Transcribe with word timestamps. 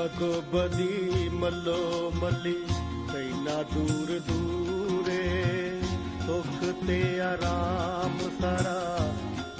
ਬਦੋ 0.00 0.42
ਬਦੀ 0.52 1.28
ਮੱਲੋ 1.28 2.12
ਮੱਲੀ, 2.14 2.54
ਤੈਨਾ 3.12 3.62
ਦੂਰ 3.62 4.20
ਦੂਰੇ, 4.28 5.82
ਸੁਖ 6.26 6.86
ਤੇ 6.86 7.20
ਆਰਾਮ 7.20 8.18
ਸਾਰਾ 8.40 9.10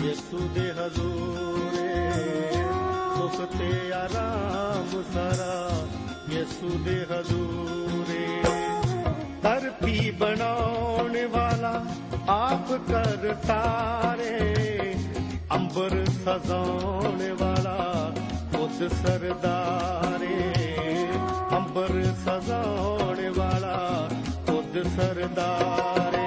ਯਿਸੂ 0.01 0.39
ਦੇ 0.55 0.71
ਹਜ਼ੂਰੇ। 0.71 1.93
ਸੁਖ 3.17 3.59
ਤੇ 3.59 3.93
ਆਰਾਮ 3.93 5.03
ਸਾਰਾ 5.15 5.87
ਯਿਸੂ 6.31 6.79
ਦੇ 6.79 7.07
ਹਜ਼ੂਰੇ। 7.11 8.27
ਧਰਤੀ 9.43 10.11
ਬਣਾਉਣ 10.11 11.27
ਵਾਲਾ 11.27 11.85
ਆਪ 12.29 12.73
ਕਰਤਾ 12.73 13.63
ਰੇ 14.19 14.95
ਅੰਬਰ 15.53 16.05
ਸਜਾਉਣ 16.25 17.33
ਵਾਲਾ 17.33 17.77
ਖੁਦ 18.81 18.93
ਸਰਦਾਰੇ 18.93 20.53
ਅੰਬਰ 21.57 21.91
ਸਜਾਉਣ 22.25 23.21
ਵਾਲਾ 23.37 24.09
ਖੁਦ 24.47 24.83
ਸਰਦਾਰੇ। 24.97 26.20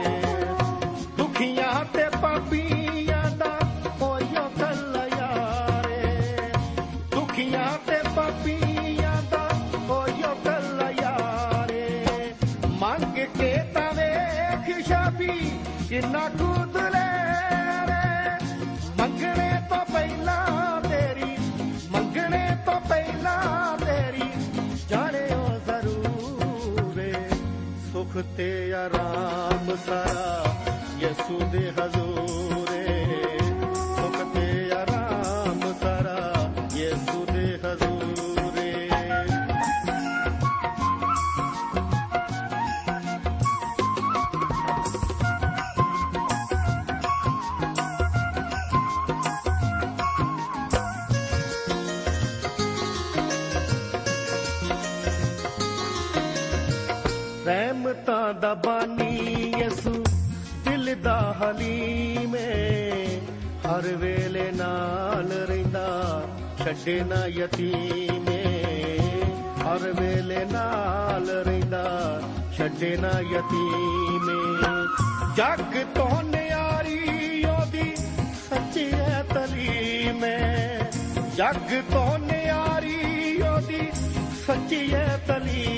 ਸੁਖ 28.13 28.23
ਤੇ 28.37 28.73
ਆਰਾਮ 28.73 29.75
ਸਾਰਾ 29.85 30.55
ਯਿਸੂ 30.99 31.39
ਦੇ 31.51 31.71
ਦਾ 61.53 61.59
ਹਲੀਮੇ 61.59 63.19
ਹਰ 63.65 63.81
ਵੇਲੇ 63.81 64.51
ਨਾਲ 64.51 65.31
ਰਹਿੰਦਾ, 65.31 66.27
ਛੱਡੇ 66.65 67.03
ਨਾ 67.03 67.25
ਯਤੀਮੇ। 67.25 68.43
ਹਰ 69.61 70.01
ਵੇਲੇ 70.01 70.45
ਨਾਲ 70.45 71.29
ਰਹਿੰਦਾ, 71.29 72.21
ਛੱਡੇ 72.57 72.97
ਨਾ 72.97 73.19
ਯਤੀਮੇ। 73.19 74.63
ਜੱਗ 75.37 75.85
ਤੋਂ 75.95 76.23
ਨਿਆਰੀ 76.23 77.43
ਉਹਦੀ 77.43 77.95
ਸੱਚੀ 78.49 78.91
ਹੈ 78.91 79.25
ਤਲੀਮੇ। 79.29 80.37
ਜੱਗ 81.37 81.81
ਤੋਂ 81.91 82.19
ਨਿਆਰੀ 82.19 83.41
ਉਹਦੀ 83.41 83.91
ਸੱਚੀ 84.47 84.93
ਹੈ 84.93 85.21
ਤਲੀਮੇ। 85.27 85.72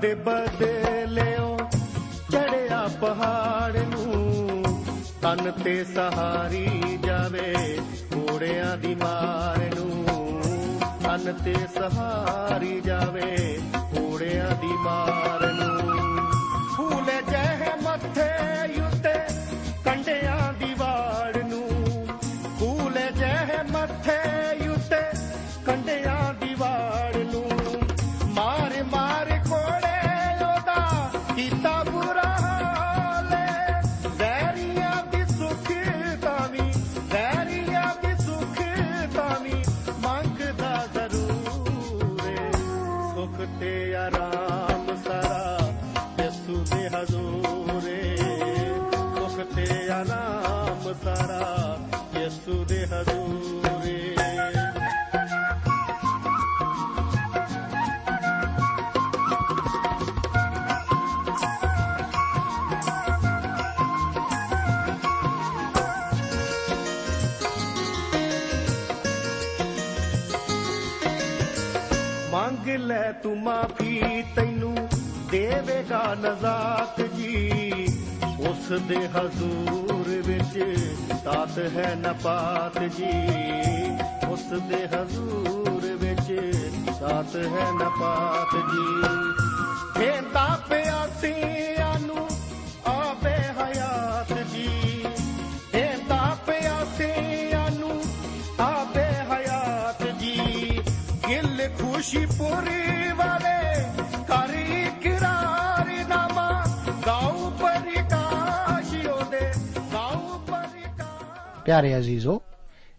ਦੇ 0.00 0.14
ਬਦਲਿਓ, 0.14 1.58
ਚੜਿਆ 2.32 2.88
ਪਹਾੜ 3.00 3.76
ਨੂੰ। 3.76 4.64
ਤਨ 5.22 5.50
ਤੇ 5.50 5.84
ਸਹਾਰੀ 5.84 6.98
ਜਾਵੇ 7.04 7.78
ਘੋੜਿਆਂ 8.14 8.76
ਦੀ 8.76 8.94
ਮਾਰ 8.94 9.74
ਨੂੰ। 9.74 10.06
ਤਨ 11.02 11.32
ਤੇ 11.44 11.54
ਸਹਾਰੀ 11.74 12.80
ਜਾਵੇ 12.80 13.55
ਲੈ 72.86 73.12
ਤੂੰ 73.12 73.42
ਮਾਫੀ 73.42 74.24
ਤੈਨੂੰ 74.36 74.88
ਦੇਵੇਗਾ 75.30 76.14
ਨਜ਼ਾਤ 76.14 77.00
ਜੀ। 77.00 77.50
ਉਸ 78.48 78.72
ਦੇ 78.82 79.08
ਹਜ਼ੂਰ 79.08 80.08
ਵਿੱਚ 80.08 80.76
ਤਾਤ 81.24 81.58
ਹੈ 81.58 81.94
ਨਪਾਤ 81.94 82.82
ਜੀ। 82.82 83.38
ਉਸ 84.28 84.44
ਦੇ 84.68 84.86
ਹਜ਼ੂਰ 84.86 85.96
ਵਿੱਚ 85.96 86.52
ਤਾਤ 87.00 87.36
ਹੈ 87.36 87.70
ਨਪਾਤ 87.72 88.56
ਜੀ। 88.56 89.02
ਫੇਂਦਾ 90.00 90.58
ਪਿਆਸਿਆਂ 90.68 91.55
ਗਿਲ 102.18 102.26
ਖੁਸ਼ੀ 102.26 102.38
ਪੂਰੀ 102.38 103.12
ਵਾਲੇ 103.12 103.84
ਕਰੀ 104.12 104.86
ਕਿਰਾਰ 105.02 106.08
ਨਾਮਾ, 106.08 106.64
ਗਾਉ 107.06 107.50
ਪਰਿਕਾਸ਼ 107.50 109.06
ਉਹਦੇ, 109.06 109.40
ਗਾਉ 109.92 110.38
ਪਰਿਕਾਸ਼। 110.38 111.64
ਪਿਆਰੇ 111.64 111.98
ਅਜ਼ੀਜ਼ੋ, 111.98 112.42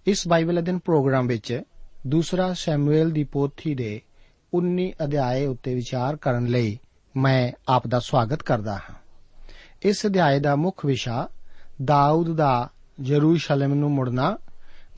ਇਸ 0.07 0.27
ਬਾਈਬਲ 0.27 0.59
ਅਧਿਨ 0.59 0.79
ਪ੍ਰੋਗਰਾਮ 0.79 1.27
ਵਿੱਚ 1.27 1.61
ਦੂਸਰਾ 2.07 2.53
ਸ਼ੈਮੂਏਲ 2.53 3.11
ਦੀ 3.11 3.23
ਪੋਥੀ 3.23 3.75
ਦੇ 3.75 4.01
19 4.53 4.93
ਅਧਿਆਏ 5.03 5.45
ਉੱਤੇ 5.45 5.75
ਵਿਚਾਰ 5.75 6.15
ਕਰਨ 6.15 6.45
ਲਈ 6.45 6.79
ਮੈਂ 7.17 7.51
ਆਪ 7.67 7.87
ਦਾ 7.87 7.99
ਸਵਾਗਤ 7.99 8.43
ਕਰਦਾ 8.43 8.73
ਹਾਂ। 8.73 8.95
ਇਸ 9.81 10.05
ਅਧਿਆਏ 10.05 10.39
ਦਾ 10.39 10.55
ਮੁੱਖ 10.55 10.85
ਵਿਸ਼ਾ 10.85 11.29
ਦਾਊਦ 11.83 12.35
ਦਾ 12.35 12.69
ਯਰੂਸ਼ਲਮ 13.01 13.73
ਨੂੰ 13.73 13.91
ਮੁੜਨਾ 13.91 14.37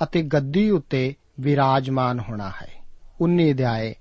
ਅਤੇ 0.03 0.21
ਗੱਦੀ 0.21 0.69
ਉੱਤੇ 0.69 1.15
ਵਿਰਾਜਮਾਨ 1.39 2.19
ਹੋਣਾ 2.19 2.49
ਹੈ। 2.49 2.69
19 3.21 3.51
ਅਧਿਆਏ 3.51 3.95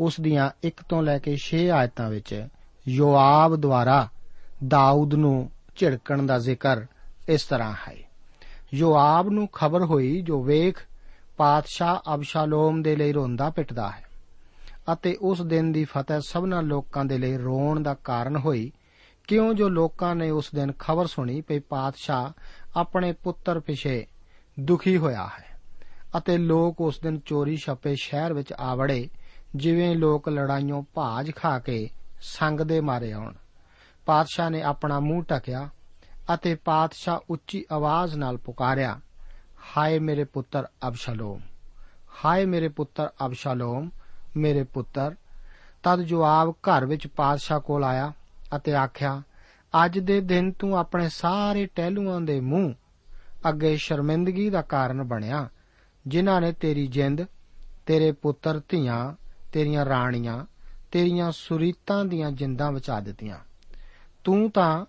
ਉਸ 0.00 0.20
ਦੀਆਂ 0.20 0.50
1 0.66 0.82
ਤੋਂ 0.88 1.02
ਲੈ 1.02 1.18
ਕੇ 1.18 1.36
6 1.36 1.58
ਆਇਤਾਂ 1.58 2.10
ਵਿੱਚ 2.10 2.48
ਯੋਆਬ 2.88 3.56
ਦੁਆਰਾ 3.56 4.08
ਦਾਊਦ 4.68 5.14
ਨੂੰ 5.14 5.50
ਝਿੜਕਣ 5.76 6.22
ਦਾ 6.22 6.38
ਜ਼ਿਕਰ 6.38 6.86
ਇਸ 7.28 7.42
ਤਰ੍ਹਾਂ 7.42 7.74
ਹੈ। 7.88 7.96
ਯੋਆਬ 8.74 9.28
ਨੂੰ 9.28 9.48
ਖਬਰ 9.48 9.84
ਹੋਈ 9.84 10.22
ਜੋ 10.22 10.42
ਵੇਖ 10.42 10.78
ਪਾਤਸ਼ਾਹ 11.36 12.14
ਅਬਸ਼ਾਲੋਮ 12.14 12.82
ਦੇ 12.82 12.96
ਲਈ 12.96 13.12
ਰੋਂਦਾ 13.12 13.50
ਪਿੱਟਦਾ 13.50 13.90
ਹੈ 13.90 14.04
ਅਤੇ 14.92 15.16
ਉਸ 15.20 15.42
ਦਿਨ 15.42 15.72
ਦੀ 15.72 15.84
ਫਤਹ 15.84 16.20
ਸਭਨਾ 16.20 16.60
ਲੋਕਾਂ 16.60 17.04
ਦੇ 17.04 17.18
ਲਈ 17.18 17.36
ਰੋਣ 17.36 17.82
ਦਾ 17.82 17.94
ਕਾਰਨ 17.94 18.36
ਹੋਈ। 18.36 18.72
ਕਿਉਂ 19.26 19.54
ਜੋ 19.54 19.68
ਲੋਕਾਂ 19.68 20.14
ਨੇ 20.14 20.30
ਉਸ 20.30 20.50
ਦਿਨ 20.54 20.72
ਖਬਰ 20.78 21.06
ਸੁਣੀ 21.06 21.42
ਕਿ 21.42 21.58
ਪਾਤਸ਼ਾਹ 21.58 22.42
ਆਪਣੇ 22.76 23.12
ਪੁੱਤਰ 23.12 23.60
ਪਿਛੇ 23.60 24.06
ਦੁਖੀ 24.60 24.96
ਹੋਇਆ 24.96 25.30
ਹੈ 25.38 25.60
ਅਤੇ 26.18 26.38
ਲੋਕ 26.38 26.80
ਉਸ 26.80 27.00
ਦਿਨ 27.00 27.20
ਚੋਰੀ 27.26 27.56
ਛੱਪੇ 27.56 27.94
ਸ਼ਹਿਰ 27.94 28.32
ਵਿੱਚ 28.32 28.52
ਆਵੜੇ 28.52 29.08
ਜਿਵੇਂ 29.56 29.96
ਲੋਕ 29.96 30.28
ਲੜਾਈਆਂ 30.28 30.82
ਭਾਜ 30.94 31.30
ਖਾ 31.36 31.58
ਕੇ 31.58 31.88
ਸੰਗ 32.20 32.60
ਦੇ 32.60 32.80
ਮਾਰੇ 32.80 33.12
ਆਉਣ। 33.12 33.32
ਪਾਤਸ਼ਾਹ 34.06 34.50
ਨੇ 34.50 34.62
ਆਪਣਾ 34.62 35.00
ਮੂੰਹ 35.00 35.24
ਟਕਿਆ 35.24 35.68
ਅਤੇ 36.34 36.54
ਪਾਤਸ਼ਾਹ 36.54 37.20
ਉੱਚੀ 37.30 37.64
ਆਵਾਜ਼ 37.72 38.14
ਨਾਲ 38.14 38.36
ਪੁਕਾਰਿਆ, 38.36 39.00
ਹਾਏ 39.76 39.98
ਮੇਰੇ 39.98 40.24
ਪੁੱਤਰ 40.24 40.66
ਅਬਸ਼ਲੋਮ, 40.88 41.40
ਹਾਏ 42.24 42.44
ਮੇਰੇ 42.44 42.68
ਪੁੱਤਰ 42.68 43.10
ਅਬਸ਼ਲੋਮ, 43.26 43.90
ਮੇਰੇ 44.36 44.62
ਪੁੱਤਰ। 44.62 45.14
ਤਦ 45.82 46.00
ਜਵਾਬ 46.00 46.50
ਘਰ 46.50 46.86
ਵਿੱਚ 46.86 47.06
ਪਾਤਸ਼ਾਹ 47.06 47.60
ਕੋਲ 47.60 47.84
ਆਇਆ 47.84 48.12
ਅਤੇ 48.56 48.74
ਆਖਿਆ, 48.74 49.22
ਅੱਜ 49.84 49.98
ਦੇ 49.98 50.20
ਦਿਨ 50.20 50.52
ਤੂੰ 50.52 50.78
ਆਪਣੇ 50.78 51.08
ਸਾਰੇ 51.08 51.66
ਟਹਿਲੂਆਂ 51.66 52.20
ਦੇ 52.20 52.40
ਮੂੰਹ 52.40 52.74
ਅੱਗੇ 53.48 53.76
ਸ਼ਰਮਿੰਦਗੀ 53.76 54.50
ਦਾ 54.50 54.62
ਕਾਰਨ 54.62 55.02
ਬਣਿਆ, 55.02 55.48
ਜਿਨ੍ਹਾਂ 56.06 56.40
ਨੇ 56.40 56.52
ਤੇਰੀ 56.52 56.86
ਜਿੰਦ, 56.86 57.22
ਤੇਰੇ 57.86 58.12
ਪੁੱਤਰ, 58.12 58.60
ਧੀਆਂ 58.68 59.23
ਤੇਰੀਆਂ 59.54 59.84
ਰਾਣੀਆਂ, 59.84 60.46
ਤੇਰੀਆਂ 60.92 61.32
ਸੁਰੀਤਾਂ 61.32 62.04
ਦੀਆਂ 62.04 62.30
ਜਿੰਦਾਂ 62.30 62.72
ਬਚਾ 62.72 63.00
ਦਿੱਤੀਆਂ। 63.00 63.38
ਤੂੰ 64.24 64.50
ਤਾਂ 64.50 64.86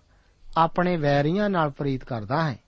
ਆਪਣੇ 0.56 0.96
ਵੈਰੀਆਂ 0.96 1.50
ਨਾਲ 1.50 1.70
ਪ੍ਰੀਤ 1.70 2.04
ਕਰਦਾ 2.04 2.50
ਹੈ 2.50 2.58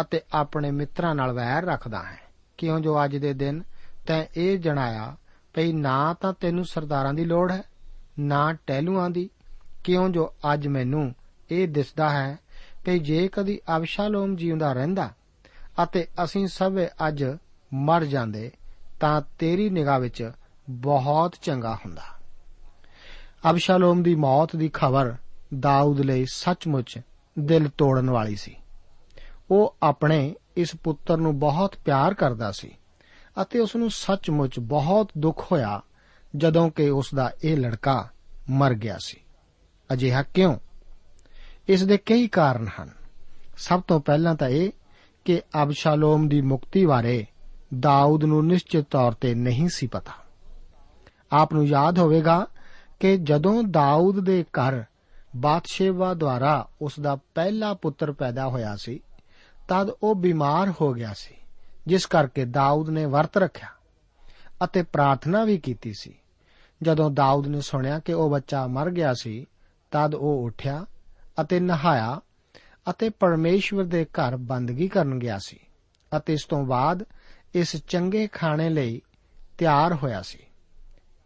ਅਤੇ 0.00 0.20
ਆਪਣੇ 0.34 0.70
ਮਿੱਤਰਾਂ 0.70 1.14
ਨਾਲ 1.14 1.32
ਵੈਰ 1.32 1.64
ਰੱਖਦਾ 1.64 2.02
ਹੈ। 2.02 2.18
ਕਿਉਂ 2.58 2.80
ਜੋ 2.80 3.04
ਅੱਜ 3.04 3.16
ਦੇ 3.16 3.32
ਦਿਨ 3.32 3.62
ਤੈਂ 4.06 4.24
ਇਹ 4.36 4.58
ਜਣਾਇਆ 4.58 5.16
ਭਈ 5.54 5.72
ਨਾ 5.72 6.14
ਤਾਂ 6.14 6.32
ਤੈਨੂੰ 6.32 6.64
ਸਰਦਾਰਾਂ 6.64 7.14
ਦੀ 7.14 7.24
ਲੋੜ 7.24 7.52
ਹੈ, 7.52 7.62
ਨਾ 8.18 8.52
ਟਹਿਲੂਆਂ 8.52 9.10
ਦੀ। 9.10 9.30
ਕਿਉਂ 9.84 10.08
ਜੋ 10.08 10.34
ਅੱਜ 10.54 10.66
ਮੈਨੂੰ 10.66 11.14
ਇਹ 11.50 11.68
ਦਿਸਦਾ 11.68 12.10
ਹੈ 12.10 12.38
ਕਿ 12.84 12.98
ਜੇ 12.98 13.28
ਕਦੀ 13.28 13.60
ਅਬਸ਼ਾਲੋਮ 13.76 14.36
ਜਿਉਂਦਾ 14.36 14.72
ਰਹਿੰਦਾ 14.72 15.10
ਅਤੇ 15.82 16.06
ਅਸੀਂ 16.24 16.46
ਸਭ 16.46 16.72
ਅੱਜ 17.08 17.24
ਮਰ 17.74 18.04
ਜਾਂਦੇ, 18.04 18.50
ਤਾਂ 19.00 19.22
ਤੇਰੀ 19.38 19.70
ਨਿਗਾਹ 19.70 20.00
ਵਿੱਚ 20.00 20.30
ਬਹੁਤ 20.70 21.34
ਚੰਗਾ 21.42 21.74
ਹੁੰਦਾ। 21.74 22.02
ਅਬਸ਼ਾਲੋਮ 23.50 24.02
ਦੀ 24.02 24.14
ਮੌਤ 24.14 24.56
ਦੀ 24.56 24.70
ਖਬਰ 24.72 25.14
ਦਾਊਦ 25.58 26.00
ਲਈ 26.00 26.26
ਸੱਚਮੁੱਚ 26.32 26.98
ਦਿਲ 27.38 27.68
ਤੋੜਨ 27.68 28.10
ਵਾਲੀ 28.10 28.36
ਸੀ। 28.36 28.56
ਉਹ 29.50 29.76
ਆਪਣੇ 29.82 30.34
ਇਸ 30.56 30.76
ਪੁੱਤਰ 30.82 31.16
ਨੂੰ 31.16 31.38
ਬਹੁਤ 31.38 31.76
ਪਿਆਰ 31.84 32.14
ਕਰਦਾ 32.14 32.52
ਸੀ 32.52 32.70
ਅਤੇ 33.42 33.58
ਉਸ 33.58 33.76
ਨੂੰ 33.76 33.90
ਸੱਚਮੁੱਚ 33.90 34.60
ਬਹੁਤ 34.60 35.10
ਦੁੱਖ 35.18 35.52
ਹੋਇਆ 35.52 35.82
ਜਦੋਂ 36.36 36.70
ਕਿ 36.70 36.90
ਉਸ 36.90 37.14
ਦਾ 37.14 37.32
ਇਹ 37.44 37.56
ਲੜਕਾ 37.56 38.08
ਮਰ 38.50 38.74
ਗਿਆ 38.74 38.96
ਸੀ। 38.98 39.20
ਅਜਿਹਾ 39.92 40.22
ਕਿਉਂ? 40.22 40.56
ਇਸ 41.68 41.82
ਦੇ 41.82 41.96
ਕਈ 41.96 42.28
ਕਾਰਨ 42.28 42.68
ਹਨ। 42.80 42.90
ਸਭ 43.58 43.82
ਤੋਂ 43.82 44.00
ਪਹਿਲਾਂ 44.00 44.34
ਤਾਂ 44.34 44.48
ਇਹ 44.48 44.70
ਕਿ 45.24 45.42
ਅਬਸ਼ਾਲੋਮ 45.62 46.28
ਦੀ 46.28 46.40
ਮੁਕਤੀ 46.40 46.86
ਬਾਰੇ 46.86 47.26
ਦਾਊਦ 47.80 48.24
ਨੂੰ 48.24 48.46
ਨਿਸ਼ਚਿਤ 48.46 48.86
ਤੌਰ 48.90 49.12
ਤੇ 49.12 49.34
ਨਹੀਂ 49.34 49.68
ਸੀ 49.68 49.86
ਪਤਾ। 49.86 50.12
ਆਪ 51.36 51.52
ਨੂੰ 51.54 51.66
ਯਾਦ 51.66 51.98
ਹੋਵੇਗਾ 51.98 52.46
ਕਿ 53.00 53.16
ਜਦੋਂ 53.16 53.62
ਦਾਊਦ 53.62 54.20
ਦੇ 54.20 54.42
ਘਰ 54.42 54.82
ਬਾਦਸ਼ੇਵਾ 55.36 56.14
ਦੁਆਰਾ 56.14 56.68
ਉਸ 56.82 57.00
ਦਾ 57.00 57.16
ਪਹਿਲਾ 57.34 57.72
ਪੁੱਤਰ 57.74 58.12
ਪੈਦਾ 58.12 58.48
ਹੋਇਆ 58.48 58.76
ਸੀ, 58.76 59.00
ਤਦ 59.68 59.90
ਉਹ 60.02 60.14
ਬਿਮਾਰ 60.14 60.72
ਹੋ 60.80 60.92
ਗਿਆ 60.92 61.12
ਸੀ, 61.16 61.34
ਜਿਸ 61.86 62.06
ਕਰਕੇ 62.06 62.44
ਦਾਊਦ 62.44 62.90
ਨੇ 62.90 63.04
ਵਰਤ 63.06 63.36
ਰੱਖਿਆ 63.36 63.68
ਅਤੇ 64.64 64.82
ਪ੍ਰਾਰਥਨਾ 64.82 65.44
ਵੀ 65.44 65.58
ਕੀਤੀ 65.58 65.92
ਸੀ। 65.98 66.14
ਜਦੋਂ 66.82 67.10
ਦਾਊਦ 67.10 67.46
ਨੇ 67.46 67.60
ਸੁਣਿਆ 67.60 67.98
ਕਿ 67.98 68.12
ਉਹ 68.12 68.30
ਬੱਚਾ 68.30 68.66
ਮਰ 68.66 68.90
ਗਿਆ 68.90 69.14
ਸੀ, 69.14 69.46
ਤਦ 69.90 70.14
ਉਹ 70.14 70.44
ਉੱਠਿਆ 70.44 70.84
ਅਤੇ 71.40 71.60
ਨਹਾਇਆ 71.60 72.20
ਅਤੇ 72.90 73.08
ਪਰਮੇਸ਼ਵਰ 73.08 73.84
ਦੇ 73.84 74.04
ਘਰ 74.04 74.36
ਬੰਦਗੀ 74.36 74.88
ਕਰਨ 74.88 75.18
ਗਿਆ 75.18 75.38
ਸੀ 75.38 75.58
ਅਤੇ 76.16 76.32
ਇਸ 76.32 76.44
ਤੋਂ 76.44 76.64
ਬਾਅਦ 76.64 77.04
ਇਸ 77.54 77.76
ਚੰਗੇ 77.76 78.26
ਖਾਣੇ 78.26 78.68
ਲਈ 78.68 79.00
ਤਿਆਰ 79.58 79.94
ਹੋਇਆ 79.94 80.22
ਸੀ। 80.22 80.45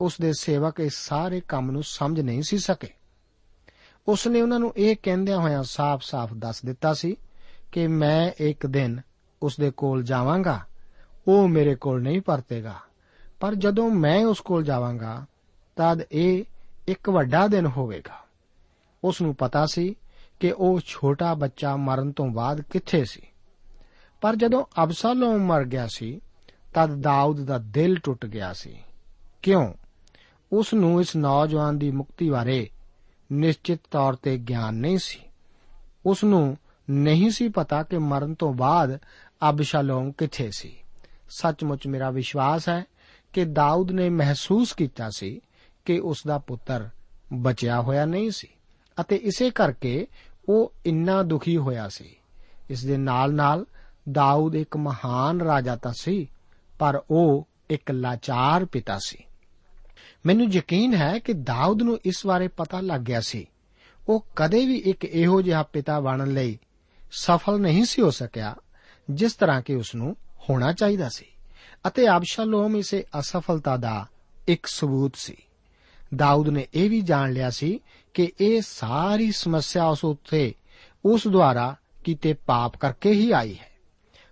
ਉਸ 0.00 0.18
ਦੇ 0.20 0.32
ਸੇਵਕ 0.32 0.80
ਇਸ 0.80 0.94
ਸਾਰੇ 0.94 1.40
ਕੰਮ 1.40 1.70
ਨੂੰ 1.70 1.82
ਸਮਝ 1.82 2.20
ਨਹੀਂ 2.20 2.42
ਸੀ 2.42 2.58
ਸਕੇ। 2.58 2.88
ਉਸ 4.08 4.26
ਨੇ 4.26 4.42
ਉਹਨਾਂ 4.42 4.58
ਨੂੰ 4.58 4.74
ਇਹ 4.76 4.96
ਕਹਿੰਦਿਆਂ 5.02 5.38
ਹੋਇਆਂ 5.38 5.62
ਸਾਫ਼-ਸਾਫ਼ 5.62 6.34
ਦੱਸ 6.34 6.62
ਦਿੱਤਾ 6.62 6.94
ਸੀ 6.94 7.16
ਕਿ 7.72 7.86
ਮੈਂ 7.86 8.32
ਇੱਕ 8.40 8.66
ਦਿਨ 8.66 9.00
ਉਸ 9.42 9.56
ਦੇ 9.60 9.70
ਕੋਲ 9.70 10.02
ਜਾਵਾਂਗਾ, 10.02 10.60
ਉਹ 11.28 11.48
ਮੇਰੇ 11.48 11.74
ਕੋਲ 11.74 12.02
ਨਹੀਂ 12.02 12.20
ਪਰਤੇਗਾ। 12.20 12.74
ਪਰ 13.40 13.54
ਜਦੋਂ 13.54 13.90
ਮੈਂ 13.90 14.24
ਉਸ 14.24 14.40
ਕੋਲ 14.40 14.64
ਜਾਵਾਂਗਾ, 14.64 15.26
ਤਦ 15.76 16.02
ਇਹ 16.12 16.44
ਇੱਕ 16.88 17.10
ਵੱਡਾ 17.10 17.46
ਦਿਨ 17.46 17.66
ਹੋਵੇਗਾ। 17.66 18.24
ਉਸ 19.04 19.22
ਨੂੰ 19.22 19.34
ਪਤਾ 19.34 19.66
ਸੀ 19.66 19.94
ਕਿ 20.40 20.52
ਉਹ 20.52 20.80
ਛੋਟਾ 20.86 21.34
ਬੱਚਾ 21.34 21.76
ਮਰਨ 21.76 22.12
ਤੋਂ 22.12 22.26
ਬਾਅਦ 22.26 22.60
ਕਿੱਥੇ 22.60 23.04
ਸੀ। 23.04 23.22
ਪਰ 24.20 24.36
ਜਦੋਂ 24.36 24.64
ਅਬਸਾਲੋਮ 24.84 25.38
ਮਰ 25.38 25.64
ਗਿਆ 25.64 25.88
ਸੀ, 25.94 26.20
ਤਦ 26.74 27.00
ਦਾਊਦ 27.00 27.44
ਦਾ 27.44 27.58
ਦਿਲ 27.58 27.98
ਟੁੱਟ 27.98 28.26
ਗਿਆ 28.26 28.52
ਸੀ। 28.52 28.82
ਕਿਉਂ? 29.42 29.74
ਉਸ 30.52 30.74
ਨੂੰ 30.74 31.00
ਇਸ 31.00 31.16
ਨੌਜਵਾਨ 31.16 31.78
ਦੀ 31.78 31.90
ਮੁਕਤੀ 31.90 32.30
ਬਾਰੇ 32.30 32.70
ਨਿਸ਼ਚਿਤ 33.32 33.80
ਤੌਰ 33.90 34.14
ਤੇ 34.14 34.38
ਗਿਆਨ 34.38 34.74
ਨਹੀਂ 34.74 34.98
ਸੀ। 34.98 35.18
ਉਸ 36.06 36.24
ਨੂੰ 36.24 36.56
ਨਹੀਂ 36.90 37.30
ਸੀ 37.30 37.48
ਪਤਾ 37.48 37.82
ਕਿ 37.82 37.98
ਮਰਨ 37.98 38.34
ਤੋਂ 38.34 38.54
ਬਾਅਦ 38.54 38.98
ਅਬਸ਼ਾਲੋਮ 39.50 40.12
ਕਿੱਥੇ 40.12 40.50
ਸੀ। 40.50 40.76
ਸੱਚਮੁੱਚ 41.30 41.86
ਮੇਰਾ 41.86 42.10
ਵਿਸ਼ਵਾਸ 42.10 42.68
ਹੈ 42.68 42.84
ਕਿ 43.32 43.44
ਦਾਊਦ 43.44 43.90
ਨੇ 43.90 44.08
ਮਹਿਸੂਸ 44.08 44.72
ਕੀਤਾ 44.72 45.10
ਸੀ 45.16 45.40
ਕਿ 45.84 45.98
ਉਸ 45.98 46.22
ਦਾ 46.26 46.38
ਪੁੱਤਰ 46.38 46.88
ਬਚਿਆ 47.32 47.80
ਹੋਇਆ 47.80 48.04
ਨਹੀਂ 48.04 48.30
ਸੀ 48.30 48.48
ਅਤੇ 49.00 49.16
ਇਸੇ 49.16 49.50
ਕਰਕੇ 49.50 50.06
ਉਹ 50.48 50.72
ਇੰਨਾ 50.86 51.22
ਦੁਖੀ 51.22 51.56
ਹੋਇਆ 51.56 51.88
ਸੀ। 51.88 52.16
ਇਸ 52.70 52.84
ਦੇ 52.84 52.96
ਨਾਲ-ਨਾਲ 52.96 53.66
ਦਾਊਦ 54.12 54.56
ਇੱਕ 54.56 54.76
ਮਹਾਨ 54.76 55.40
ਰਾਜਾ 55.40 55.76
ਤਾਂ 55.76 55.92
ਸੀ, 56.00 56.30
ਪਰ 56.78 57.02
ਉਹ 57.10 57.48
ਇੱਕ 57.70 57.90
ਲਾਚਾਰ 57.90 58.64
ਪਿਤਾ 58.64 58.98
ਸੀ। 59.06 59.24
ਮੈਨੂੰ 60.26 60.46
ਯਕੀਨ 60.52 60.94
ਹੈ 60.94 61.18
ਕਿ 61.18 61.32
ਦਾਊਦ 61.32 61.82
ਨੂੰ 61.82 62.00
ਇਸ 62.04 62.26
ਬਾਰੇ 62.26 62.48
ਪਤਾ 62.48 62.80
ਲੱਗ 62.80 63.00
ਗਿਆ 63.00 63.20
ਸੀ। 63.20 63.46
ਉਹ 64.08 64.26
ਕਦੇ 64.36 64.66
ਵੀ 64.66 64.76
ਇੱਕ 64.76 65.04
ਇਹੋ 65.04 65.42
ਜਿਹਾ 65.42 65.62
ਪਿਤਾ 65.62 66.00
ਬਣਨ 66.00 66.34
ਲਈ 66.34 66.58
ਸਫਲ 67.12 67.60
ਨਹੀਂ 67.60 67.84
ਸੀ 67.84 68.02
ਹੋ 68.02 68.10
ਸਕਿਆ, 68.10 68.56
ਜਿਸ 69.10 69.32
ਤਰ੍ਹਾਂ 69.32 69.62
ਕਿ 69.62 69.74
ਉਸ 69.74 69.94
ਨੂੰ 69.94 70.16
ਹੋਣਾ 70.50 70.72
ਚਾਹੀਦਾ 70.72 71.08
ਸੀ। 71.08 71.24
ਅਤੇ 71.86 72.16
ਅਬਸ਼ਾਲੋਮ 72.16 72.76
ਇਸੇ 72.76 73.04
ਅਸਫਲਤਾ 73.18 73.76
ਦਾ 73.76 74.06
ਇੱਕ 74.48 74.66
ਸਬੂਤ 74.66 75.16
ਸੀ। 75.16 75.36
ਦਾਊਦ 76.14 76.48
ਨੇ 76.48 76.66
ਇਹ 76.74 76.90
ਵੀ 76.90 77.00
ਜਾਣ 77.00 77.32
ਲਿਆ 77.32 77.50
ਸੀ 77.50 77.80
ਕਿ 78.14 78.32
ਇਹ 78.40 78.62
ਸਾਰੀ 78.66 79.32
ਸਮੱਸਿਆ 79.32 79.86
ਉਸ 79.86 80.04
ਉੱਤੇ, 80.04 80.54
ਉਸ 81.04 81.28
ਦੁਆਰਾ 81.28 81.76
ਕੀਤੇ 82.04 82.32
ਪਾਪ 82.32 82.76
ਕਰਕੇ 82.76 83.10
ਹੀ 83.10 83.32
ਆਈ 83.32 83.54
ਹੈ। 83.54 83.70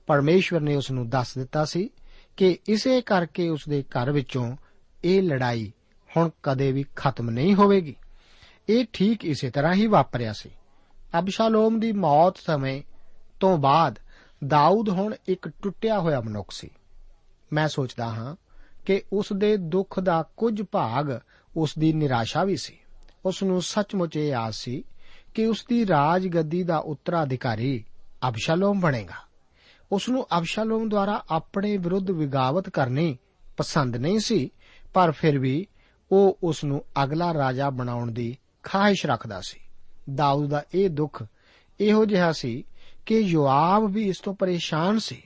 ਪਰਮੇਸ਼ਵਰ 0.06 0.60
ਨੇ 0.60 0.76
ਉਸ 0.76 0.90
ਨੂੰ 0.90 1.08
ਦੱਸ 1.08 1.38
ਦਿੱਤਾ 1.38 1.64
ਸੀ 1.64 1.90
ਕਿ 2.36 2.58
ਇਸੇ 2.68 3.00
ਕਰਕੇ 3.00 3.48
ਉਸ 3.48 3.60
ਦੇ 3.68 3.82
ਘਰ 3.82 4.12
ਵਿੱਚੋਂ 4.12 4.56
ਇਹ 5.04 5.22
ਲੜਾਈ 5.22 5.72
ਹੁਣ 6.16 6.30
ਕਦੇ 6.42 6.72
ਵੀ 6.72 6.84
ਖਤਮ 6.96 7.30
ਨਹੀਂ 7.30 7.54
ਹੋਵੇਗੀ। 7.54 7.96
ਇਹ 8.68 8.84
ਠੀਕ 8.92 9.24
ਇਸੇ 9.24 9.50
ਤਰ੍ਹਾਂ 9.50 9.74
ਹੀ 9.74 9.86
ਵਾਪਰਿਆ 9.86 10.32
ਸੀ। 10.32 10.50
ਅਬਸ਼ਾਲੋਮ 11.18 11.80
ਦੀ 11.80 11.92
ਮੌਤ 11.92 12.36
ਸਮੇਂ 12.36 12.82
ਤੋਂ 13.40 13.58
ਬਾਅਦ 13.58 13.98
ਦਾਊਦ 14.46 14.88
ਹੁਣ 14.88 15.14
ਇੱਕ 15.28 15.48
ਟੁੱਟਿਆ 15.48 16.00
ਹੋਇਆ 16.00 16.20
ਮਨੁੱਖ 16.20 16.50
ਸੀ। 16.50 16.70
ਮੈਂ 17.52 17.68
ਸੋਚਦਾ 17.68 18.04
ਹਾਂ 18.04 18.36
ਕਿ 18.86 19.02
ਉਸ 19.12 19.26
ਦੇ 19.36 19.56
ਦੁੱਖ 19.56 20.00
ਦਾ 20.00 20.24
ਕੁਝ 20.36 20.62
ਭਾਗ 20.62 21.18
ਉਸ 21.56 21.78
ਦੀ 21.78 21.92
ਨਿਰਾਸ਼ਾ 21.92 22.44
ਵੀ 22.44 22.56
ਸੀ। 22.56 22.78
ਉਸ 23.24 23.42
ਨੂੰ 23.42 23.62
ਸੱਚਮੁੱਚ 23.62 24.16
ਇਹ 24.16 24.34
ਆਸ 24.34 24.56
ਸੀ 24.56 24.84
ਕਿ 25.34 25.46
ਉਸ 25.46 25.64
ਦੀ 25.68 25.86
ਰਾਜਗੱਦੀ 25.86 26.62
ਦਾ 26.62 26.78
ਉੱਤਰਾਧਿਕਾਰੀ 26.78 27.84
ਅਬਸ਼ਾਲੋਮ 28.28 28.80
ਬਣੇਗਾ। 28.80 29.28
ਉਸ 29.92 30.08
ਨੂੰ 30.08 30.26
ਅਬਸ਼ਾਲੋਮ 30.38 30.88
ਦੁਆਰਾ 30.88 31.24
ਆਪਣੇ 31.30 31.76
ਵਿਰੁੱਧ 31.76 32.10
ਵਿਗਾਵਤ 32.10 32.68
ਕਰਨੀ 32.68 33.18
ਪਸੰਦ 33.56 33.96
ਨਹੀਂ 33.96 34.18
ਸੀ, 34.18 34.50
ਪਰ 34.94 35.10
ਫਿਰ 35.10 35.38
ਵੀ 35.38 35.66
ਉਹ 36.12 36.38
ਉਸ 36.42 36.64
ਨੂੰ 36.64 36.84
ਅਗਲਾ 37.04 37.34
ਰਾਜਾ 37.34 37.70
ਬਣਾਉਣ 37.70 38.12
ਦੀ 38.12 38.38
ਖਾਹਿਸ਼ 38.62 39.06
ਰੱਖਦਾ 39.06 39.40
ਸੀ। 39.40 39.60
ਦਾਊਦ 40.14 40.48
ਦਾ 40.48 40.64
ਇਹ 40.74 40.90
ਦੁੱਖ 40.90 41.24
ਇਹੋ 41.80 42.04
ਜਿਹਾ 42.04 42.32
ਸੀ 42.32 42.64
ਕਿ 43.06 43.18
ਯੋਆਬ 43.18 43.90
ਵੀ 43.90 44.08
ਇਸ 44.08 44.18
ਤੋਂ 44.18 44.34
ਪਰੇਸ਼ਾਨ 44.34 44.98
ਸੀ 44.98 45.22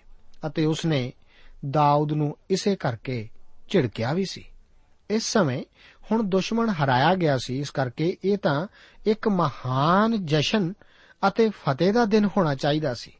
ਅਤੇ 0.46 0.64
ਉਸਨੇ 0.64 1.12
ਦਾਊਦ 1.70 2.12
ਨੂੰ 2.12 2.36
ਇਸੇ 2.50 2.76
ਕਰਕੇ 2.76 3.28
ਝਿੜਕਿਆ 3.68 4.12
ਵੀ 4.12 4.24
ਸੀ। 4.24 4.44
ਇਸ 5.10 5.22
ਸਮੇਂ 5.22 5.64
ਹੁਣ 6.12 6.22
ਦੁਸ਼ਮਣ 6.22 6.68
ਹਰਾਇਆ 6.68 7.14
ਗਿਆ 7.14 7.38
ਸੀ, 7.38 7.58
ਇਸ 7.58 7.70
ਕਰਕੇ 7.70 8.16
ਇਹ 8.24 8.38
ਤਾਂ 8.38 8.66
ਇੱਕ 9.06 9.28
ਮਹਾਨ 9.28 10.26
ਜਸ਼ਨ 10.26 10.72
ਅਤੇ 11.28 11.48
ਫਤਿਹ 11.48 11.92
ਦਾ 11.92 12.04
ਦਿਨ 12.04 12.28
ਹੋਣਾ 12.36 12.54
ਚਾਹੀਦਾ 12.54 12.94
ਸੀ। 12.94 13.12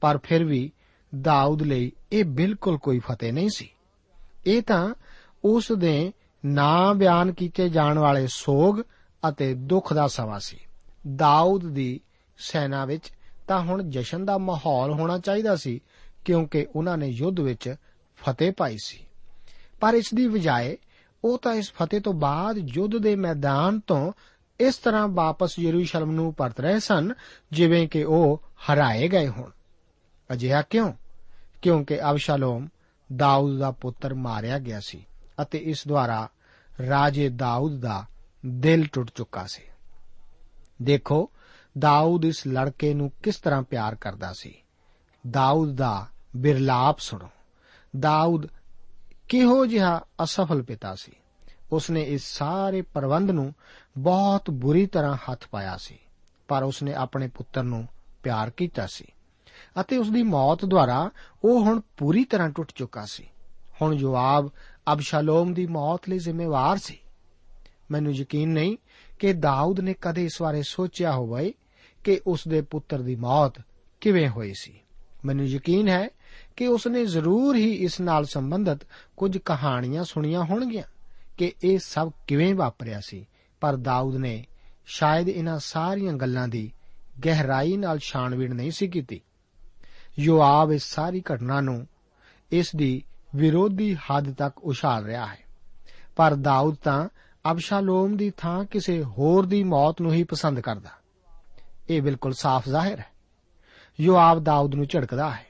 ਪਰ 0.00 0.18
ਫਿਰ 0.22 0.44
ਵੀ 0.44 0.72
ਦਾਊਦ 1.20 1.62
ਲਈ 1.62 1.92
ਇਹ 2.12 2.24
ਬਿਲਕੁਲ 2.24 2.78
ਕੋਈ 2.78 2.98
ਫਤਿਹ 2.98 3.32
ਨਹੀਂ 3.32 3.48
ਸੀ। 3.56 3.70
ਇਹ 4.46 4.62
ਤਾਂ 4.62 4.94
ਉਸ 5.44 5.72
ਦੇ 5.72 6.12
ਨਾਂ 6.46 6.94
ਬਿਆਨ 6.94 7.32
ਕੀਤੇ 7.32 7.68
ਜਾਣ 7.68 7.98
ਵਾਲੇ 7.98 8.26
ਸੋਗ 8.26 8.80
ਅਤੇ 9.28 9.54
ਦੁੱਖ 9.54 9.92
ਦਾ 9.92 10.06
ਸਮਾਂ 10.06 10.40
ਸੀ। 10.40 10.58
ਦਾਊਦ 11.16 11.64
ਦੀ 11.64 12.00
ਸੈਨਾ 12.38 12.84
ਵਿੱਚ 12.84 13.12
ਤਾਂ 13.48 13.60
ਹੁਣ 13.60 13.82
ਜਸ਼ਨ 13.82 14.24
ਦਾ 14.24 14.38
ਮਾਹੌਲ 14.38 14.90
ਹੋਣਾ 14.90 15.18
ਚਾਹੀਦਾ 15.18 15.56
ਸੀ, 15.56 15.80
ਕਿਉਂਕਿ 16.24 16.66
ਉਹਨਾਂ 16.76 16.98
ਨੇ 16.98 17.06
ਯੁੱਧ 17.06 17.40
ਵਿੱਚ 17.40 17.74
ਫਤਿਹ 18.16 18.52
ਪਾਈ 18.52 18.76
ਸੀ। 18.84 19.06
ਪਰ 19.80 19.94
ਇਸ 19.94 20.14
ਦੀ 20.14 20.28
ਬਜਾਏ 20.28 20.76
ਉਹ 21.24 21.38
ਤਾਂ 21.38 21.54
ਇਸ 21.54 21.72
ਫਤਿਹ 21.72 22.00
ਤੋਂ 22.00 22.12
ਬਾਅਦ 22.12 22.56
ਯੁੱਧ 22.58 22.96
ਦੇ 22.96 23.16
ਮੈਦਾਨ 23.16 23.80
ਤੋਂ 23.80 24.12
ਇਸ 24.60 24.76
ਤਰ੍ਹਾਂ 24.76 25.08
ਵਾਪਸ 25.08 25.58
ਯਰੂਸ਼ਲਮ 25.58 26.10
ਨੂੰ 26.10 26.34
ਪਰਤ 26.34 26.60
ਰਹੇ 26.60 26.80
ਸਨ, 26.80 27.12
ਜਿਵੇਂ 27.52 27.88
ਕਿ 27.88 28.04
ਉਹ 28.04 28.42
ਹਰਾਏ 28.70 29.08
ਗਏ 29.08 29.28
ਹੋਣ। 29.28 29.50
ਅਜਿਹਾ 30.32 30.62
ਕਿਉਂ? 30.62 30.92
ਕਿਉਂਕਿ 31.62 32.10
ਅਬਸ਼ਾਲੋਮ 32.10 32.68
ਦਾਊਦ 33.16 33.58
ਦਾ 33.58 33.70
ਪੁੱਤਰ 33.70 34.14
ਮਾਰਿਆ 34.14 34.58
ਗਿਆ 34.58 34.80
ਸੀ। 34.80 35.06
ਅਤੇ 35.42 35.58
ਇਸ 35.58 35.88
ਦੁਆਰਾ 35.88 36.28
ਰਾਜੇ 36.88 37.28
ਦਾਊਦ 37.28 37.80
ਦਾ 37.80 38.04
ਦਿਲ 38.46 38.86
ਟੁੱਟ 38.86 39.10
ਚੁੱਕਾ 39.14 39.46
ਸੀ। 39.46 39.62
ਦੇਖੋ, 40.82 41.30
ਦਾਊਦ 41.78 42.24
ਇਸ 42.24 42.46
ਲੜਕੇ 42.46 42.94
ਨੂੰ 42.94 43.12
ਕਿਸ 43.22 43.36
ਤਰ੍ਹਾਂ 43.36 43.62
ਪਿਆਰ 43.62 43.94
ਕਰਦਾ 43.94 44.32
ਸੀ। 44.32 44.54
ਦਾਊਦ 45.30 45.76
ਦਾ 45.76 46.06
ਬਿਰਲਾਪ 46.36 46.98
ਸੁਣੋ। 46.98 47.28
ਦਾਊਦ 47.98 48.46
ਕਿਹੋ 49.28 49.66
ਜਿਹਾ 49.66 50.00
ਅਸਫਲ 50.22 50.62
ਪਿਤਾ 50.62 50.94
ਸੀ। 50.94 51.12
ਉਸਨੇ 51.72 52.02
ਇਸ 52.02 52.22
ਸਾਰੇ 52.24 52.82
ਪ੍ਰਬੰਧ 52.82 53.30
ਨੂੰ 53.30 53.54
ਬਹੁਤ 53.98 54.50
ਬੁਰੀ 54.50 54.86
ਤਰ੍ਹਾਂ 54.86 55.16
ਹੱਥ 55.16 55.44
ਪਾਇਆ 55.50 55.76
ਸੀ, 55.76 55.98
ਪਰ 56.48 56.62
ਉਸਨੇ 56.62 56.94
ਆਪਣੇ 56.94 57.28
ਪੁੱਤਰ 57.28 57.62
ਨੂੰ 57.62 57.88
ਪਿਆਰ 58.22 58.50
ਕੀਤਾ 58.50 58.86
ਸੀ 58.86 59.04
ਅਤੇ 59.80 59.96
ਉਸ 59.96 60.10
ਦੀ 60.10 60.22
ਮੌਤ 60.22 60.64
ਦੁਆਰਾ 60.64 61.10
ਉਹ 61.44 61.60
ਹੁਣ 61.60 61.80
ਪੂਰੀ 61.96 62.24
ਤਰ੍ਹਾਂ 62.24 62.50
ਟੁੱਟ 62.50 62.72
ਚੁੱਕਾ 62.74 63.04
ਸੀ। 63.04 63.28
ਹੁਣ 63.82 63.96
ਜਵਾਬ 63.96 64.50
ਅਬਸ਼ਾਲੋਮ 64.92 65.54
ਦੀ 65.54 65.66
ਮੌਤ 65.66 66.08
ਲਈ 66.08 66.18
ਜ਼ਿੰਮੇਵਾਰ 66.18 66.78
ਸੀ। 66.78 66.98
ਮੈਨੂੰ 67.90 68.12
ਯਕੀਨ 68.12 68.48
ਨਹੀਂ 68.48 68.76
ਕਿ 69.18 69.32
ਦਾਊਦ 69.32 69.80
ਨੇ 69.80 69.94
ਕਦੇ 70.00 70.24
ਇਸ 70.24 70.42
ਬਾਰੇ 70.42 70.62
ਸੋਚਿਆ 70.62 71.12
ਹੋਵੇ 71.12 71.54
ਕਿ 72.04 72.20
ਉਸ 72.26 72.48
ਦੇ 72.48 72.60
ਪੁੱਤਰ 72.60 73.02
ਦੀ 73.02 73.16
ਮੌਤ 73.16 73.54
ਕਿਵੇਂ 74.00 74.28
ਹੋਈ 74.28 74.52
ਸੀ। 74.60 74.80
ਮੈਨੂੰ 75.24 75.46
ਯਕੀਨ 75.46 75.88
ਹੈ 75.88 76.08
ਕਿ 76.56 76.66
ਉਸ 76.66 76.86
ਨੇ 76.86 77.06
ਜ਼ਰੂਰ 77.06 77.56
ਹੀ 77.56 77.72
ਇਸ 77.72 78.00
ਨਾਲ 78.00 78.24
ਸੰਬੰਧਿਤ 78.24 78.78
ਕੁਝ 79.16 79.38
ਕਹਾਣੀਆਂ 79.38 80.04
ਸੁਣੀਆਂ 80.04 80.44
ਹੋਣਗੀਆਂ 80.44 80.82
ਕਿ 81.36 81.52
ਇਹ 81.64 81.78
ਸਭ 81.78 82.12
ਕਿਵੇਂ 82.26 82.54
ਵਾਪਰਿਆ 82.54 83.00
ਸੀ। 83.00 83.26
ਪਰ 83.60 83.76
ਦਾਊਦ 83.76 84.16
ਨੇ 84.16 84.46
ਸ਼ਾਇਦ 84.86 85.28
ਇਹਨਾਂ 85.28 85.58
ਸਾਰੀਆਂ 85.58 86.12
ਗੱਲਾਂ 86.12 86.48
ਦੀ 86.48 86.72
ਗਹਿਰਾਈ 87.26 87.76
ਨਾਲ 87.76 87.98
ਛਾਣਬੀਣ 87.98 88.54
ਨਹੀਂ 88.54 88.70
ਸੀ 88.70 88.88
ਕੀਤੀ। 88.88 89.20
ਯੋਆਬ 90.18 90.72
ਇਸ 90.72 90.82
ਸਾਰੀ 90.82 91.22
ਘਟਨਾ 91.34 91.60
ਨੂੰ 91.60 91.86
ਇਸ 92.50 92.76
ਦੀ 92.76 93.02
ਵਿਰੋਧੀ 93.36 93.94
ਹੱਦ 93.94 94.34
ਤੱਕ 94.34 94.64
ਉਛਾਲ 94.64 95.04
ਰਿਹਾ 95.04 95.26
ਹੈ। 95.26 95.38
ਪਰ 96.16 96.34
ਦਾਊਦ 96.34 96.76
ਤਾਂ 96.84 97.08
ਅਬਸ਼ਾਲੋਮ 97.50 98.16
ਦੀ 98.16 98.32
ਥਾਂ 98.36 98.64
ਕਿਸੇ 98.64 99.02
ਹੋਰ 99.02 99.46
ਦੀ 99.46 99.64
ਮੌਤ 99.64 100.00
ਨੂੰ 100.00 100.12
ਹੀ 100.12 100.24
ਪਸੰਦ 100.24 100.60
ਕਰਦਾ। 100.60 100.90
ਇਹ 101.90 102.02
ਬਿਲਕੁਲ 102.02 102.32
ਸਾਫ਼ 102.32 102.68
ਜ਼ਾਹਿਰ 102.68 102.98
ਹੈ। 102.98 103.06
ਯੋਆਬ 104.00 104.44
ਦਾਊਦ 104.44 104.74
ਨੂੰ 104.74 104.86
ਝੜਕਦਾ 104.86 105.30
ਹੈ। 105.30 105.46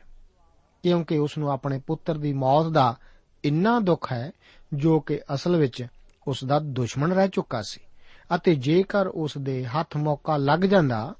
ਕਿਉਂਕਿ 0.82 1.18
ਉਸ 1.18 1.38
ਨੂੰ 1.38 1.50
ਆਪਣੇ 1.50 1.80
ਪੁੱਤਰ 1.86 2.18
ਦੀ 2.18 2.32
ਮੌਤ 2.32 2.66
ਦਾ 2.66 2.96
ਇੰਨਾ 3.44 3.80
ਦੁੱਖ 3.80 4.12
ਹੈ, 4.12 4.32
ਜੋ 4.74 5.00
ਕਿ 5.00 5.20
ਅਸਲ 5.34 5.56
ਵਿੱਚ 5.56 5.86
ਉਸ 6.28 6.44
ਦਾ 6.44 6.58
ਦੁਸ਼ਮਣ 6.58 7.12
ਰਹਿ 7.12 7.28
ਚੁੱਕਾ 7.28 7.62
ਸੀ। 7.62 7.80
ਅਤੇ 8.34 8.54
ਜੇਕਰ 8.54 9.06
ਉਸ 9.06 9.38
ਦੇ 9.38 9.64
ਹੱਥ 9.64 9.96
ਮੌਕਾ 9.96 10.36
ਲੱਗ 10.36 10.60
ਜਾਂਦਾ, 10.60 11.14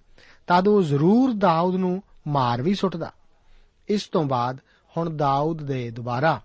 ਤਦ 0.47 0.69
ਉਹ 0.69 0.83
ਜ਼ਰੂਰ 0.83 1.33
ਦਾਊਦ 1.33 1.75
ਨੂੰ 1.75 2.03
ਮਾਰ 2.29 2.63
ਵੀ 2.63 2.75
ਸੁੱਟਦਾ। 2.75 3.13
ਇਸ 3.89 4.09
ਤੋਂ 4.09 4.25
ਬਾਅਦ 4.25 4.59
ਹੁਣ 4.97 5.17
ਦਾਊਦ 5.17 5.63
ਦੇ 5.63 5.91
ਦੁਬਾਰਾ 5.91 6.41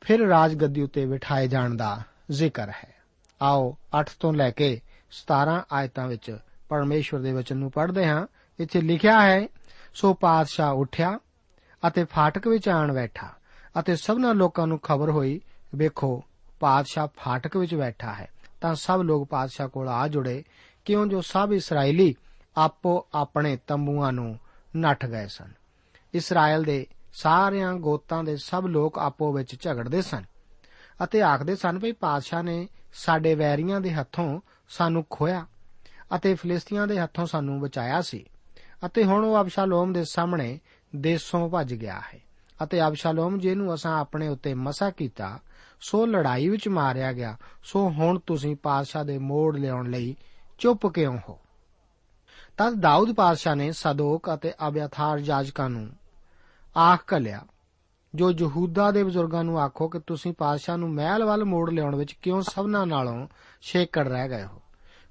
ਫਿਰ 0.00 0.20
ਰਾਜਗੱਦੀ 0.20 0.82
ਉੱਤੇ 0.82 1.06
ਬਿਠਾਏ 1.06 1.48
ਜਾਣ 1.48 1.74
ਦਾ 1.74 2.02
ਜ਼ਿਕਰ 2.30 2.68
ਹੈ। 2.68 2.94
ਆਓ 3.42 3.76
8 4.00 4.10
ਤੋਂ 4.20 4.32
ਲੈ 4.32 4.50
ਕੇ 4.50 4.80
17 5.10 5.64
ਆਇਤਾਂ 5.72 6.06
ਵਿੱਚ 6.06 6.38
ਪਰਮੇਸ਼ਵਰ 6.68 7.20
ਦੇ 7.20 7.32
ਵਚਨ 7.32 7.56
ਨੂੰ 7.56 7.70
ਪੜ੍ਹਦੇ 7.70 8.06
ਹਾਂ। 8.06 8.26
ਇੱਥੇ 8.60 8.80
ਲਿਖਿਆ 8.80 9.22
ਹੈ, 9.22 9.48
ਸੋ 9.94 10.14
ਪਾਤਸ਼ਾਹ 10.14 10.72
ਉੱਠਿਆ 10.72 11.18
ਅਤੇ 11.88 12.04
ਫਾਟਕ 12.04 12.48
ਵਿੱਚ 12.48 12.68
ਆਣ 12.68 12.92
ਬੈਠਾ 12.92 13.28
ਅਤੇ 13.78 13.96
ਸਭਨਾ 13.96 14.32
ਲੋਕਾਂ 14.32 14.66
ਨੂੰ 14.66 14.78
ਖਬਰ 14.78 15.10
ਹੋਈ, 15.10 15.40
ਵੇਖੋ 15.74 16.24
ਪਾਤਸ਼ਾਹ 16.60 17.08
ਫਾਟਕ 17.16 17.56
ਵਿੱਚ 17.56 17.74
ਬੈਠਾ 17.74 18.14
ਹੈ। 18.14 18.28
ਤਾਂ 18.60 18.74
ਸਭ 18.74 19.00
ਲੋਕ 19.04 19.28
ਪਾਤਸ਼ਾਹ 19.28 19.68
ਕੋਲ 19.68 19.88
ਆ 19.88 20.08
ਜੁੜੇ, 20.08 20.44
ਕਿਉਂ 20.84 21.06
ਜੋ 21.06 21.20
ਸਭ 21.20 21.50
ਇਸرائیਲੀ 21.52 22.14
ਆਪੋ 22.56 23.06
ਆਪਣੇ 23.14 23.58
ਤੰਬੂਆਂ 23.66 24.12
ਨੂੰ 24.12 24.38
ਨੱਠ 24.76 25.06
ਗਏ 25.06 25.26
ਸਨ। 25.26 25.48
ਇਸਰਾਇਲ 26.14 26.62
ਦੇ 26.62 26.86
ਸਾਰਿਆਂ 27.12 27.74
ਗੋਤਾਂ 27.74 28.24
ਦੇ 28.24 28.36
ਸਭ 28.36 28.64
ਲੋਕ 28.66 28.98
ਆਪੋ 28.98 29.32
ਵਿੱਚ 29.32 29.62
ਝਗੜਦੇ 29.62 30.02
ਸਨ 30.02 30.24
ਅਤੇ 31.04 31.22
ਆਖਦੇ 31.22 31.56
ਸਨ 31.56 31.78
ਵੀ 31.78 31.92
ਪਾਤਸ਼ਾਹ 31.92 32.42
ਨੇ 32.42 32.68
ਸਾਡੇ 32.92 33.34
ਵੈਰੀਆਂ 33.34 33.80
ਦੇ 33.80 33.92
ਹੱਥੋਂ 33.92 34.40
ਸਾਨੂੰ 34.68 35.04
ਖੋਇਆ 35.10 35.46
ਅਤੇ 36.16 36.34
ਫਿਲਿਸਤੀਆਂ 36.34 36.86
ਦੇ 36.86 37.00
ਹੱਥੋਂ 37.00 37.26
ਸਾਨੂੰ 37.26 37.60
ਬਚਾਇਆ 37.60 38.00
ਸੀ 38.00 38.26
ਅਤੇ 38.86 39.04
ਹੁਣ 39.04 39.24
ਉਹ 39.24 39.40
ਅਬਸ਼ਾਲੋਮ 39.40 39.92
ਦੇ 39.92 40.04
ਸਾਹਮਣੇ 40.04 40.58
ਦੇਸੋਂ 40.96 41.50
ਭੱਜ 41.50 41.74
ਗਿਆ 41.74 42.00
ਹੈ 42.00 42.20
ਅਤੇ 42.64 42.86
ਅਬਸ਼ਾਲੋਮ 42.86 43.38
ਜਿਹਨੂੰ 43.38 43.74
ਅਸਾਂ 43.74 44.00
ਆਪਣੇ 44.00 44.28
ਉੱਤੇ 44.28 44.54
ਮਸਾ 44.54 44.90
ਕੀਤਾ, 44.90 45.38
ਸੋ 45.80 46.06
ਲੜਾਈ 46.06 46.48
ਵਿੱਚ 46.48 46.68
ਮਾਰਿਆ 46.68 47.12
ਗਿਆ, 47.12 47.36
ਸੋ 47.64 47.88
ਹੁਣ 47.90 48.18
ਤੁਸੀਂ 48.18 48.56
ਪਾਤਸ਼ਾਹ 48.56 49.04
ਦੇ 49.04 49.18
ਮੋੜ 49.18 49.56
ਲਿਆਉਣ 49.56 49.90
ਲਈ 49.90 50.16
ਚੁੱਪ 50.58 50.86
ਕਿਉਂ 50.86 51.18
ਹੋ? 51.28 51.38
ਤਦ 52.58 52.74
ਦਾਊਦ 52.74 53.12
ਪਾਤਸ਼ਾਹ 53.12 53.56
ਨੇ 53.56 53.72
ਸਦੋਕ 53.72 54.34
ਅਤੇ 54.34 54.52
ਅਬਿਆਥਾਰ 54.68 55.20
ਜਾਜਕਾਂ 55.20 55.70
ਨੂੰ 55.70 55.88
ਆਖ 56.76 57.04
ਕਲਿਆ 57.06 57.40
ਜੋ 58.14 58.30
ਯਹੂਦਾ 58.30 58.90
ਦੇ 58.90 59.04
ਬਜ਼ੁਰਗਾਂ 59.04 59.44
ਨੂੰ 59.44 59.60
ਆਖੋ 59.60 59.88
ਕਿ 59.88 60.00
ਤੁਸੀਂ 60.06 60.32
ਪਾਤਸ਼ਾਹ 60.38 60.76
ਨੂੰ 60.76 60.94
ਮਹਿਲ 60.94 61.24
ਵੱਲ 61.24 61.44
ਮੋੜ 61.44 61.70
ਲਿਆਉਣ 61.70 61.96
ਵਿੱਚ 61.96 62.12
ਕਿਉਂ 62.12 62.42
ਸਭਨਾ 62.42 62.84
ਨਾਲੋਂ 62.84 63.28
ਛੇਕੜ 63.60 64.08
ਰਹਿ 64.08 64.28
ਗਏ 64.28 64.44
ਹੋ? 64.44 64.62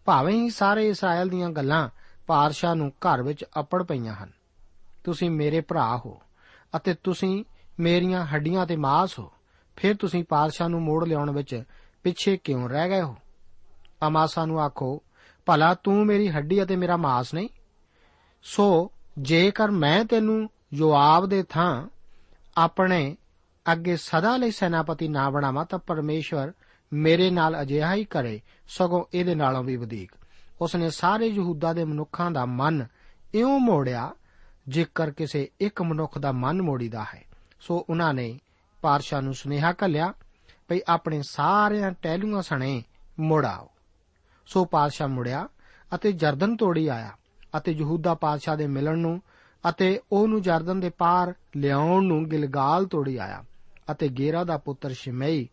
ਭਾਵੇਂ 0.06 0.34
ਹੀ 0.34 0.50
ਸਾਰੇ 0.50 0.88
ਇਸਰਾਇਲ 0.88 1.30
ਦੀਆਂ 1.30 1.50
ਗੱਲਾਂ 1.50 1.90
ਪਾਤਸ਼ਾਹ 2.28 2.76
ਨੂੰ 2.76 2.90
ਘਰ 2.90 3.24
ਵਿੱਚ 3.24 3.46
ਅਪੜ 3.60 3.84
ਪਈਆਂ 3.84 4.14
ਹਨ। 4.14 4.32
ਤੁਸੀਂ 5.04 5.30
ਮੇਰੇ 5.30 5.62
ਭਰਾ 5.62 6.02
ਹੋ 6.06 6.22
ਅਤੇ 6.76 6.96
ਤੁਸੀਂ 7.04 7.46
ਮੇਰੀਆਂ 7.80 8.26
ਹੱਡੀਆਂ 8.26 8.66
ਤੇ 8.66 8.76
ਮਾਸ 8.76 9.20
ਹੋ। 9.20 9.32
ਫਿਰ 9.76 9.96
ਤੁਸੀਂ 9.96 10.24
ਪਾਤਸ਼ਾਹ 10.30 10.70
ਨੂੰ 10.70 10.82
ਮੋੜ 10.82 11.06
ਲਿਆਉਣ 11.06 11.32
ਵਿੱਚ 11.32 11.64
ਪਿੱਛੇ 12.04 12.38
ਕਿਉਂ 12.38 12.70
ਰਹਿ 12.70 12.90
ਗਏ 12.90 13.02
ਹੋ? 13.02 13.16
ਅਮਾਸਾ 14.08 14.46
ਨੂੰ 14.46 14.62
ਆਖੋ, 14.62 15.02
ਭਲਾ 15.46 15.74
ਤੂੰ 15.74 16.06
ਮੇਰੀ 16.06 16.30
ਹੱਡੀ 16.30 16.64
ਅਤੇ 16.64 16.76
ਮੇਰਾ 16.76 16.98
ਮਾਸ 16.98 17.34
ਨਹੀਂ? 17.34 17.50
ਸੋ 18.44 18.92
ਜੇਕਰ 19.18 19.72
ਮੈਂ 19.72 20.06
ਤੈਨੂੰ 20.06 20.50
ਯੋਆਬ 20.74 21.26
ਦੇ 21.26 21.44
ਥਾਂ 21.44 21.88
ਆਪਣੇ 22.58 23.18
ਅੱਗੇ 23.72 23.98
ਸਦਾ 23.98 24.38
ਲਈ 24.38 24.52
ਸੈਨਾਪਤੀ 24.52 25.08
ਨਾ 25.08 25.30
ਬਣਾਵਾਂ 25.30 25.66
ਤਾਂ 25.66 25.80
ਪਰਮੇਸ਼ਵਰ 25.80 26.52
ਮੇਰੇ 26.94 27.30
ਨਾਲ 27.30 27.62
ਅਜਿਹਾ 27.62 27.94
ਹੀ 27.94 28.06
ਕਰੇ, 28.06 28.42
ਸਗੋਂ 28.68 29.06
ਇਹਦੇ 29.14 29.36
ਨਾਲੋਂ 29.36 29.64
ਵੀ 29.64 29.76
ਵਧੇਕ। 29.76 30.12
ਉਸਨੇ 30.62 30.90
ਸਾਰੇ 30.90 31.28
ਯਹੂਦਾ 31.28 31.74
ਦੇ 31.74 31.84
ਮਨੁੱਖਾਂ 31.84 32.32
ਦਾ 32.32 32.46
ਮਨ 32.46 32.88
ਇਉਂ 33.34 33.60
ਮੋੜਿਆ, 33.60 34.12
ਜੇਕਰ 34.68 35.12
ਕਿਸੇ 35.12 35.50
ਇੱਕ 35.60 35.82
ਮਨੁੱਖ 35.82 36.18
ਦਾ 36.18 36.32
ਮਨ 36.32 36.62
ਮੋੜੀਦਾ 36.62 37.06
ਹੈ। 37.16 37.24
ਸੋ 37.60 37.86
ਉਹਨਾਂ 37.90 38.14
ਨੇ 38.14 38.40
ਪਾਰਸ਼ਾ 38.82 39.22
ਨੂੰ 39.22 39.34
ਸੁਨੇਹਾ 39.34 39.74
ਕੱਲਿਆ 39.74 40.14
ਭਈ 40.68 40.80
ਆਪਣੇ 40.88 41.22
ਸਾਰਿਆਂ 41.22 41.92
ਟਹਿਲੂਆਂ 41.92 42.42
ਸਣੇ 42.42 42.84
ਮੋੜਾਓ। 43.20 43.70
ਸੋ 44.46 44.66
ਪਾਤਸ਼ਾਹ 44.66 45.08
ਮੁੜਿਆ 45.08 45.48
ਅਤੇ 45.96 46.12
ਜਰਦਨ 46.12 46.58
ਤੋੜੀ 46.58 46.88
ਆਇਆ 46.88 47.12
ਅਤੇ 47.58 47.72
ਯਹੂਦਾ 47.72 48.14
ਪਾਤਸ਼ਾਹ 48.14 48.58
ਦੇ 48.58 48.68
ਮਿਲਣ 48.68 48.98
ਨੂੰ 48.98 49.22
ਅਤੇ 49.70 50.00
ਉਹਨੂੰ 50.12 50.42
ਜਰਦਨ 50.42 50.80
ਦੇ 50.80 50.90
ਪਾਰ 50.90 51.34
ਲਿਆਉਣ 51.56 52.06
ਨੂੰ 52.06 52.30
ਗਿਲਗਾਲ 52.30 52.86
ਤੋੜੀ 52.86 53.18
ਆਇਆ 53.18 53.44
ਅਤੇ 53.92 54.08
ਗੇਰਾ 54.08 54.44
ਦਾ 54.44 54.58
ਪੁੱਤਰ 54.58 54.90
ਸ਼ਿਮਈ 54.90 55.48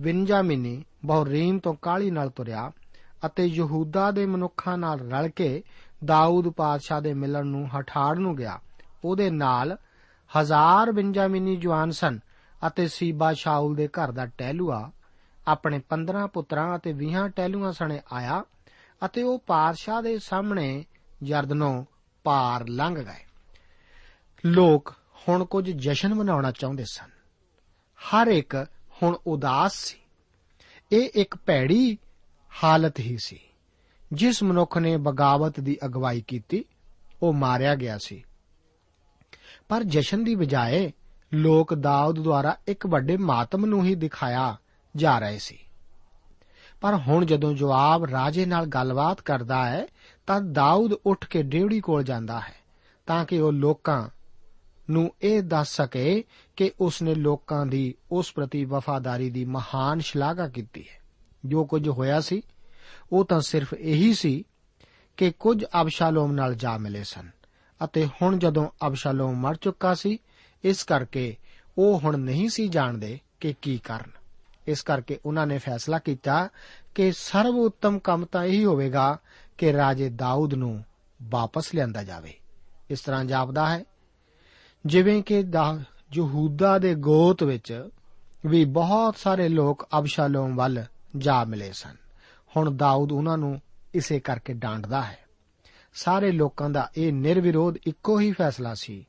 ਵਿੰਜਾਮਿਨੀ 0.00 0.84
ਬਹੁਰੀਮ 1.04 1.58
ਤੋਂ 1.58 1.74
ਕਾਲੀ 1.82 2.10
ਨਾਲ 2.10 2.30
ਤੁਰਿਆ 2.30 2.72
ਅਤੇ 3.26 3.46
ਯਹੂਦਾ 3.46 4.10
ਦੇ 4.10 4.26
ਮਨੁੱਖਾਂ 4.26 4.78
ਨਾਲ 4.78 5.00
ਰਲ 5.00 5.28
ਕੇ 5.28 5.62
ਦਾਊਦ 6.04 6.48
ਪਾਤਸ਼ਾਹ 6.48 7.00
ਦੇ 7.00 7.14
ਮਿਲਣ 7.14 7.46
ਨੂੰ 7.46 7.68
ਹਠਾੜ 7.68 8.18
ਨੂੰ 8.18 8.36
ਗਿਆ। 8.36 8.58
ਉਹਦੇ 9.04 9.30
ਨਾਲ 9.30 9.76
ਹਜ਼ਾਰ 10.30 10.92
ਬਿੰਜਾਮਿਨੀ 10.92 11.56
ਜਵਾਨ 11.56 11.90
ਸਨ 11.90 12.18
ਅਤੇ 12.66 12.88
ਸੀਬਾ 12.88 13.32
ਸ਼ਾਉਲ 13.32 13.74
ਦੇ 13.74 13.88
ਘਰ 13.88 14.12
ਦਾ 14.12 14.26
ਟਹਿਲੂਆ, 14.26 14.90
ਆਪਣੇ 15.48 15.80
15 15.90 16.26
ਪੁੱਤਰਾਂ 16.26 16.76
ਅਤੇ 16.76 16.92
20 16.92 17.28
ਟਹਿਲੂਆਂ 17.28 17.72
ਸਣੇ 17.72 18.00
ਆਇਆ 18.12 18.44
ਅਤੇ 19.04 19.22
ਉਹ 19.22 19.38
ਪਾਤਸ਼ਾਹ 19.38 20.02
ਦੇ 20.02 20.18
ਸਾਹਮਣੇ 20.18 20.84
ਯਰਦਨੋਂ 21.24 21.84
ਪਾਰ 22.24 22.68
ਲੰਘ 22.68 22.94
ਗਏ। 22.94 23.25
ਲੋਕ 24.46 24.94
ਹੁਣ 25.28 25.44
ਕੁਝ 25.44 25.70
ਜਸ਼ਨ 25.70 26.14
ਮਨਾਉਣਾ 26.14 26.50
ਚਾਹੁੰਦੇ 26.50 26.84
ਸਨ। 26.84 27.10
ਹਰ 27.98 28.26
ਇੱਕ 28.26 28.66
ਹੁਣ 29.02 29.18
ਉਦਾਸ 29.26 29.72
ਸੀ। 29.74 29.98
ਇਹ 30.92 31.10
ਇੱਕ 31.14 31.36
ਭੈੜੀ 31.36 31.98
ਹਾਲਤ 32.64 33.00
ਹੀ 33.00 33.16
ਸੀ, 33.24 33.40
ਜਿਸ 34.12 34.42
ਮਨੁੱਖ 34.42 34.78
ਨੇ 34.78 34.96
ਬਗਾਵਤ 34.96 35.60
ਦੀ 35.60 35.78
ਅਗਵਾਈ 35.84 36.20
ਕੀਤੀ, 36.20 36.64
ਉਹ 37.22 37.32
ਮਾਰਿਆ 37.32 37.74
ਗਿਆ 37.74 37.98
ਸੀ। 37.98 38.24
ਪਰ 39.68 39.82
ਜਸ਼ਨ 39.82 40.24
ਦੀ 40.24 40.34
ਬਜਾਏ 40.34 40.92
ਲੋਕ 41.34 41.74
ਦਾਊਦ 41.74 42.18
ਦੁਆਰਾ 42.18 42.56
ਇੱਕ 42.68 42.86
ਵੱਡੇ 42.86 43.16
ਮਾਤਮ 43.16 43.66
ਨੂੰ 43.66 43.84
ਹੀ 43.84 43.94
ਦਿਖਾਇਆ 43.94 44.56
ਜਾ 44.96 45.18
ਰਹੇ 45.18 45.38
ਸੀ। 45.38 45.58
ਪਰ 46.80 46.94
ਹੁਣ 46.94 47.24
ਜਦੋਂ 47.24 47.54
ਜਵਾਬ 47.54 48.04
ਰਾਜੇ 48.04 48.46
ਨਾਲ 48.46 48.66
ਗੱਲਬਾਤ 48.66 49.20
ਕਰਦਾ 49.20 49.66
ਹੈ, 49.66 49.86
ਤਾਂ 50.26 50.40
ਦਾਊਦ 50.40 50.92
ਉੱਠ 50.92 51.26
ਕੇ 51.26 51.42
ਡੇਵੜੀ 51.42 51.80
ਕੋਲ 51.80 52.02
ਜਾਂਦਾ 52.02 52.40
ਹੈ, 52.40 52.54
ਤਾਂ 53.06 53.24
ਕਿ 53.24 53.38
ਉਹ 53.38 53.52
ਲੋਕਾਂ 53.52 54.08
ਨੂੰ 54.90 55.14
ਇਹ 55.22 55.42
ਦੱਸ 55.42 55.76
ਸਕੇ 55.76 56.24
ਕਿ 56.56 56.72
ਉਸਨੇ 56.80 57.14
ਲੋਕਾਂ 57.14 57.66
ਦੀ, 57.66 57.94
ਉਸ 58.12 58.32
ਪ੍ਰਤੀ 58.32 58.64
ਵਫਾਦਾਰੀ 58.64 59.30
ਦੀ 59.30 59.44
ਮਹਾਨ 59.44 60.00
ਸ਼ਲਾਘਾ 60.00 60.48
ਕੀਤੀ 60.48 60.80
ਹੈ। 60.80 61.00
ਜੋ 61.44 61.64
ਕੁਝ 61.64 61.88
ਹੋਇਆ 61.88 62.20
ਸੀ, 62.20 62.42
ਉਹ 63.12 63.24
ਤਾਂ 63.24 63.40
ਸਿਰਫ 63.40 63.74
ਇਹੀ 63.74 64.14
ਸੀ 64.14 64.44
ਕਿ 65.16 65.32
ਕੁਝ 65.38 65.64
ਅਬਸ਼ਾਲੋਮ 65.80 66.32
ਨਾਲ 66.32 66.54
ਜਾ 66.54 66.78
ਮਿਲੇ 66.78 67.04
ਸਨ 67.04 67.30
ਅਤੇ 67.84 68.08
ਹੁਣ 68.22 68.38
ਜਦੋਂ 68.38 68.68
ਅਬਸ਼ਾਲੋਮ 68.86 69.34
ਮਰ 69.34 69.54
ਚੁੱਕਾ 69.54 69.94
ਸੀ, 69.94 70.18
ਇਸ 70.64 70.84
ਕਰਕੇ 70.84 71.36
ਉਹ 71.78 71.98
ਹੁਣ 71.98 72.16
ਨਹੀਂ 72.16 72.48
ਸੀ 72.48 72.68
ਜਾਣਦੇ 72.68 73.20
ਕਿ 73.40 73.54
ਕੀ 73.62 73.78
ਕਰਨ। 73.78 74.10
ਇਸ 74.66 74.82
ਕਰਕੇ 74.82 75.18
ਉਹਨਾਂ 75.26 75.46
ਨੇ 75.46 75.58
ਫੈਸਲਾ 75.58 75.98
ਕੀਤਾ 75.98 76.48
ਕਿ 76.94 77.12
ਸਰਵ 77.12 77.56
ਉੱਤਮ 77.56 77.98
ਕੰਮ 77.98 78.24
ਤਾਂ 78.24 78.44
ਇਹੀ 78.44 78.64
ਹੋਵੇਗਾ 78.64 79.18
ਕਿ 79.58 79.72
ਰਾਜੇ 79.72 80.08
ਦਾਊਦ 80.08 80.54
ਨੂੰ 80.54 80.84
ਵਾਪਸ 81.22 81.74
ਲਿਆਂਦਾ 81.74 82.02
ਜਾਵੇ। 82.02 82.34
ਇਸ 82.90 83.00
ਤਰ੍ਹਾਂ 83.00 83.24
ਜਾਪਦਾ 83.24 83.68
ਹੈ 83.68 83.84
ਜਿਵੇਂ 84.86 85.22
ਕਿ 85.22 85.44
ਯਹੂਦਾ 86.14 86.78
ਦੇ 86.78 86.94
ਗੋਤ 86.94 87.42
ਵਿੱਚ 87.42 87.88
ਵੀ 88.46 88.64
ਬਹੁਤ 88.64 89.16
ਸਾਰੇ 89.18 89.48
ਲੋਕ 89.48 89.88
ਅਬਸ਼ਾਲੋਮ 89.98 90.56
ਵੱਲ 90.56 90.84
ਜਾ 91.16 91.44
ਮਿਲੇ 91.44 91.72
ਸਨ। 91.72 91.96
ਹੁਣ 92.56 92.76
ਦਾਊਦ 92.76 93.12
ਉਹਨਾਂ 93.12 93.38
ਨੂੰ 93.38 93.60
ਇਸੇ 93.94 94.20
ਕਰਕੇ 94.20 94.52
ਡਾਂਟਦਾ 94.52 95.02
ਹੈ। 95.02 95.18
ਸਾਰੇ 95.94 96.32
ਲੋਕਾਂ 96.32 96.70
ਦਾ 96.70 96.90
ਇਹ 96.96 97.12
ਨਿਰਵਿਰੋਧ 97.12 97.74
ਇੱਕੋ 97.86 98.20
ਹੀ 98.20 98.32
ਫੈਸਲਾ 98.32 98.74
ਸੀ 98.74 99.08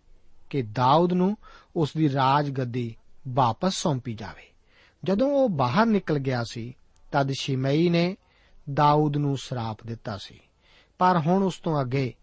ਕਿ 0.49 0.61
ਦਾਊਦ 0.61 1.13
ਨੂੰ 1.13 1.37
ਉਸ 1.75 1.89
ਦੀ 1.97 2.13
ਰਾਜ 2.13 2.49
ਗੱਦੀ 2.51 2.95
ਵਾਪਸ 3.27 3.73
ਸੌਂਪੀ 3.73 4.13
ਜਾਵੇ। 4.13 4.43
ਜਦੋਂ 5.03 5.31
ਉਹ 5.31 5.49
ਬਾਹਰ 5.49 5.85
ਨਿਕਲ 5.85 6.19
ਗਿਆ 6.19 6.43
ਸੀ, 6.43 6.77
ਤਦ 7.11 7.31
ਸ਼ਿਮਈ 7.31 7.89
ਨੇ 7.89 8.17
ਦਾਊਦ 8.73 9.17
ਨੂੰ 9.17 9.37
ਸਰਾਪ 9.37 9.77
ਦਿੱਤਾ 9.85 10.17
ਸੀ। 10.17 10.39
ਪਰ 10.97 11.17
ਹੁਣ 11.17 11.43
ਉਸ 11.43 11.59
ਤੋਂ 11.59 11.81
ਅੱਗੇ 11.81 12.13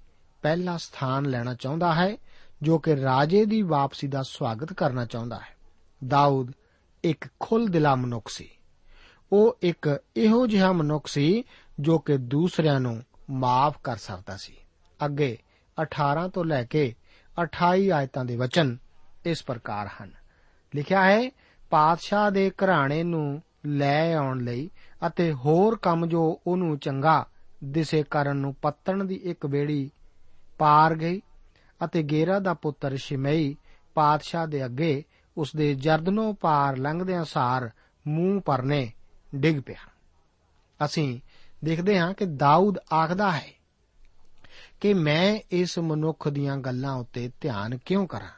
ਪਹਿਲਾ 0.42 0.76
ਸਥਾਨ 0.76 1.26
ਲੈਣਾ 1.26 1.54
ਚਾਹੁੰਦਾ 1.54 1.94
ਹੈ 1.94 2.16
ਜੋ 2.64 2.78
ਕਿ 2.78 2.96
ਰਾਜੇ 2.96 3.44
ਦੀ 3.44 3.62
ਵਾਪਸੀ 3.62 4.06
ਦਾ 4.06 4.22
ਸਵਾਗਤ 4.22 4.72
ਕਰਨਾ 4.72 5.04
ਚਾਹੁੰਦਾ 5.04 5.36
ਹੈ। 5.36 5.56
ਦਾਊਦ 6.06 6.52
ਇੱਕ 7.04 7.24
ਖੁੱਲ 7.40 7.66
ਦਿਲਾ 7.66 7.94
ਮਨੁੱਖ 7.94 8.28
ਸੀ। 8.28 8.50
ਉਹ 9.32 9.58
ਇੱਕ 9.62 10.02
ਇਹੋ 10.16 10.46
ਜਿਹਾ 10.46 10.72
ਮਨੁੱਖ 10.72 11.06
ਸੀ 11.06 11.44
ਜੋ 11.80 11.98
ਕਿ 11.98 12.16
ਦੂਸਰਿਆਂ 12.16 12.80
ਨੂੰ 12.80 13.02
ਮਾਫ 13.30 13.78
ਕਰ 13.84 13.96
ਸਕਦਾ 13.96 14.36
ਸੀ। 14.36 14.56
ਅੱਗੇ 15.04 15.38
18 15.82 16.28
ਤੋਂ 16.28 16.44
ਲੈ 16.44 16.64
ਕੇ 16.64 16.94
28 17.42 17.90
ਆਇਤਾਂ 17.90 18.24
ਦੇ 18.24 18.36
ਵਚਨ 18.36 18.76
ਇਸ 19.26 19.44
ਪ੍ਰਕਾਰ 19.44 19.88
ਹਨ। 20.02 20.10
ਲਿਖਿਆ 20.74 21.04
ਹੈ, 21.04 21.30
ਪਾਤਸ਼ਾਹ 21.70 22.30
ਦੇ 22.30 22.50
ਘਰਾਣੇ 22.50 23.02
ਨੂੰ 23.02 23.42
ਲੈ 23.66 24.14
ਆਉਣ 24.14 24.40
ਲਈ 24.40 24.70
ਅਤੇ 25.06 25.32
ਹੋਰ 25.32 25.76
ਕੰਮ 25.76 26.06
ਜੋ 26.06 26.40
ਉਹਨੂੰ 26.46 26.78
ਚੰਗਾ 26.78 27.26
ਦਿਸੇ 27.64 28.04
ਕਰਨ 28.10 28.36
ਨੂੰ 28.36 28.54
ਪੱਤਣ 28.54 29.04
ਦੀ 29.04 29.14
ਇੱਕ 29.14 29.46
ਵੇੜੀ 29.46 29.90
ਪਾਰ 30.58 30.94
ਗਈ 30.94 31.22
ਅਤੇ 31.84 32.02
ਗੇਰਾ 32.02 32.38
ਦਾ 32.38 32.54
ਪੁੱਤਰ 32.54 32.96
ਸ਼ਿਮਈ 32.96 33.56
ਪਾਤਸ਼ਾਹ 33.94 34.46
ਦੇ 34.46 34.64
ਅੱਗੇ 34.64 35.04
ਉਸ 35.36 35.56
ਦੇ 35.56 35.74
ਜਰਦਨੋਂ 35.74 36.34
ਪਾਰ 36.34 36.76
ਲੰਘਦਿਆਂ 36.76 37.24
ਸਾਰ 37.24 37.70
ਮੂੰਹ 38.06 38.40
ਪਰਨੇ 38.40 38.92
ਡਿੱਗ 39.34 39.60
ਪਿਆ। 39.60 39.90
ਅਸੀਂ 40.84 41.20
ਦੇਖਦੇ 41.64 41.98
ਹਾਂ 41.98 42.14
ਕਿ 42.14 42.24
ਦਾਊਦ 42.24 42.78
ਆਖਦਾ 42.92 43.32
ਹੈ 43.32 43.52
ਕਿ 44.80 44.94
ਮੈਂ 44.94 45.38
ਇਸ 45.50 45.78
ਮਨੁੱਖ 45.78 46.28
ਦੀਆਂ 46.28 46.56
ਗੱਲਾਂ 46.56 46.94
ਉੱਤੇ 46.94 47.30
ਧਿਆਨ 47.40 47.78
ਕਿਉਂ 47.78 48.06
ਕਰਾਂ? 48.06 48.28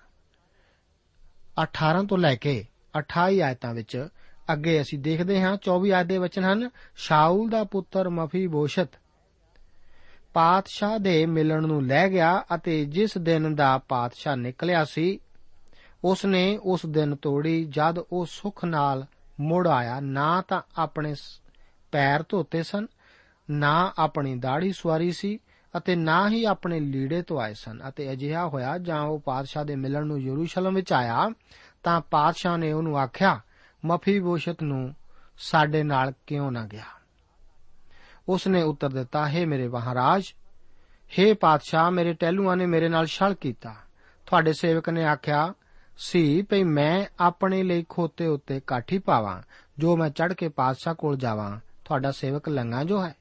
18 1.62 2.07
ਤੋਂ 2.07 2.18
ਲੈ 2.18 2.35
ਕੇ 2.35 2.64
28 2.99 3.40
ਆਇਤਾਂ 3.40 3.75
ਵਿੱਚ 3.75 4.09
ਅੱਗੇ 4.53 4.81
ਅਸੀਂ 4.81 4.99
ਦੇਖਦੇ 4.99 5.42
ਹਾਂ 5.42 5.57
24 5.57 5.90
ਆਇਤ 5.90 6.07
ਦੇ 6.07 6.18
ਵਚਨ 6.18 6.44
ਹਨ 6.44 6.70
ਸ਼ਾਉਲ 6.96 7.49
ਦਾ 7.49 7.64
ਪੁੱਤਰ 7.64 8.09
ਮਫੀ 8.09 8.46
ਬੋਸ਼ਤ 8.46 8.88
ਪਾਤਸ਼ਾਹ 10.37 10.99
ਦੇ 10.99 11.27
ਮਿਲਣ 11.27 11.66
ਨੂੰ 11.66 11.87
ਲੈ 11.87 12.09
ਗਿਆ 12.09 12.44
ਅਤੇ 12.55 12.85
ਜਿਸ 12.85 13.18
ਦਿਨ 13.18 13.55
ਦਾ 13.55 13.79
ਪਾਤਸ਼ਾਹ 13.79 14.37
ਨਿਕਲਿਆ 14.37 14.85
ਸੀ 14.85 15.20
ਉਸ 16.05 16.25
ਨੇ 16.25 16.59
ਉਸ 16.62 16.87
ਦਿਨ 16.87 17.16
ਤੋੜੀ, 17.16 17.64
ਜਦ 17.64 17.99
ਉਹ 17.99 18.27
ਸੁਖ 18.27 18.64
ਨਾਲ 18.64 19.07
ਮੁੜ 19.40 19.68
ਆਇਆ, 19.68 20.01
ਨਾ 20.01 20.42
ਤਾਂ 20.42 20.62
ਆਪਣੇ 20.79 21.14
ਪੈਰ 21.92 22.25
ਧੋਤੇ 22.29 22.62
ਸਨ, 22.62 22.87
ਨਾ 23.51 23.92
ਆਪਣੀ 23.99 24.38
ਦਾੜੀ 24.38 24.72
ਸਵਾਰੀ 24.72 25.12
ਸੀ 25.12 25.38
ਅਤੇ 25.77 25.96
ਨਾ 25.96 26.29
ਹੀ 26.29 26.44
ਆਪਣੇ 26.44 26.81
ਲੀੜੇ 26.81 27.22
ਤੋਂ 27.22 27.40
ਆਏ 27.40 27.55
ਸਨ। 27.55 27.88
ਅਤੇ 27.88 28.12
ਅਜਿਹਾ 28.12 28.49
ਹੋਇਆ, 28.49 28.79
ਜਾਂ 28.79 29.01
ਉਹ 29.01 29.20
ਪਾਤਸ਼ਾਹ 29.20 29.64
ਦੇ 29.64 29.77
ਮਿਲਣ 29.77 30.07
ਨੂੰ 30.07 30.20
ਯਰੂਸ਼ਲਮ 30.20 30.75
ਵਿੱਚ 30.75 30.92
ਆਇਆ, 30.92 31.31
ਤਾਂ 31.83 32.01
ਪਾਤਸ਼ਾਹ 32.01 32.59
ਨੇ 32.59 32.72
ਉਹਨੂੰ 32.72 32.99
ਆਖਿਆ 32.99 33.40
ਮਫੀ 33.85 34.18
ਬੋਸ਼ਤ 34.18 34.62
ਨੂੰ 34.62 34.94
ਸਾਡੇ 35.38 35.83
ਨਾਲ 35.83 36.12
ਕਿਉਂ 36.27 36.53
ਨਾ 36.53 36.66
ਗਿਆ? 36.66 36.95
ਉਸ 38.28 38.46
ਨੇ 38.46 38.62
ਉੱਤਰ 38.62 38.88
ਦਿੱਤਾ, 38.88 39.28
ਹੈ 39.28 39.46
ਮੇਰੇ 39.46 39.68
ਮਹਾਰਾਜ 39.68 40.24
हे 41.20 41.36
ਪਾਤਸ਼ਾਹ, 41.36 41.90
ਮੇਰੇ 41.90 42.12
ਟਹਿਲੂਆਂ 42.12 42.56
ਨੇ 42.56 42.66
ਮੇਰੇ 42.66 42.88
ਨਾਲ 42.88 43.06
ਛਲ 43.06 43.34
ਕੀਤਾ। 43.34 43.74
ਤੁਹਾਡੇ 44.26 44.52
ਸੇਵਕ 44.52 44.88
ਨੇ 44.88 45.04
ਆਖਿਆ, 45.04 45.54
ਸੀ 45.98 46.42
ਭਈ 46.42 46.62
ਮੈਂ 46.62 47.06
ਆਪਣੇ 47.20 47.62
ਲਈ 47.62 47.86
ਖੋਤੇ 47.88 48.26
ਉੱਤੇ 48.26 48.60
ਕਾਠੀ 48.60 48.98
ਪਾਵਾਂ, 48.98 49.42
ਜੋ 49.78 49.96
ਮੈਂ 49.96 50.10
ਚੜ 50.10 50.32
ਕੇ 50.32 50.48
ਪਾਤਸ਼ਾਹ 50.48 50.94
ਕੋਲ 50.94 51.16
ਜਾਵਾਂ, 51.16 51.60
ਤੁਹਾਡਾ 51.84 52.10
ਸੇਵਕ 52.10 52.48
ਲੰਗਾ 52.48 52.84
ਜੋ 52.84 53.04
ਹੈ। 53.04 53.14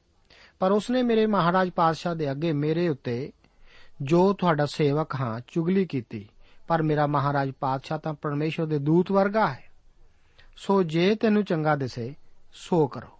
ਪਰ 0.60 0.72
ਉਸਨੇ 0.72 1.04
ਮੇਰੇ 1.04 1.26
ਮਹਾਰਾਜ 1.26 1.70
ਪਾਤਸ਼ਾਹ 1.70 2.16
ਦੇ 2.16 2.32
ਅੱਗੇ 2.32 2.54
ਮੇਰੇ 2.54 2.88
ਉੱਤੇ 2.88 3.32
ਜੋ 4.02 4.34
ਤੁਹਾਡਾ 4.34 4.66
ਸੇਵਕ 4.66 5.16
ਹਾਂ, 5.16 5.42
ਚੁਗਲੀ 5.48 5.86
ਕੀਤੀ। 5.86 6.30
ਪਰ 6.68 6.82
ਮੇਰਾ 6.82 7.08
ਮਹਾਰਾਜ 7.08 7.52
ਪਾਤਸ਼ਾਹ 7.52 7.98
ਤਾਂ 7.98 8.14
ਪਰਮੇਸ਼ਰ 8.14 8.66
ਦੇ 8.66 8.80
ਦੂਤ 8.80 9.12
ਵਰਗਾ 9.12 9.48
ਹੈ। 9.48 9.64
ਸੋ 10.58 10.84
ਜੇ 10.84 11.16
ਤੈਨੂੰ 11.16 11.44
ਚੰਗਾ 11.44 11.76
ਦਿਸੇ, 11.76 12.16
ਸੋ 12.54 12.88
ਕਰੋ। 12.88 13.15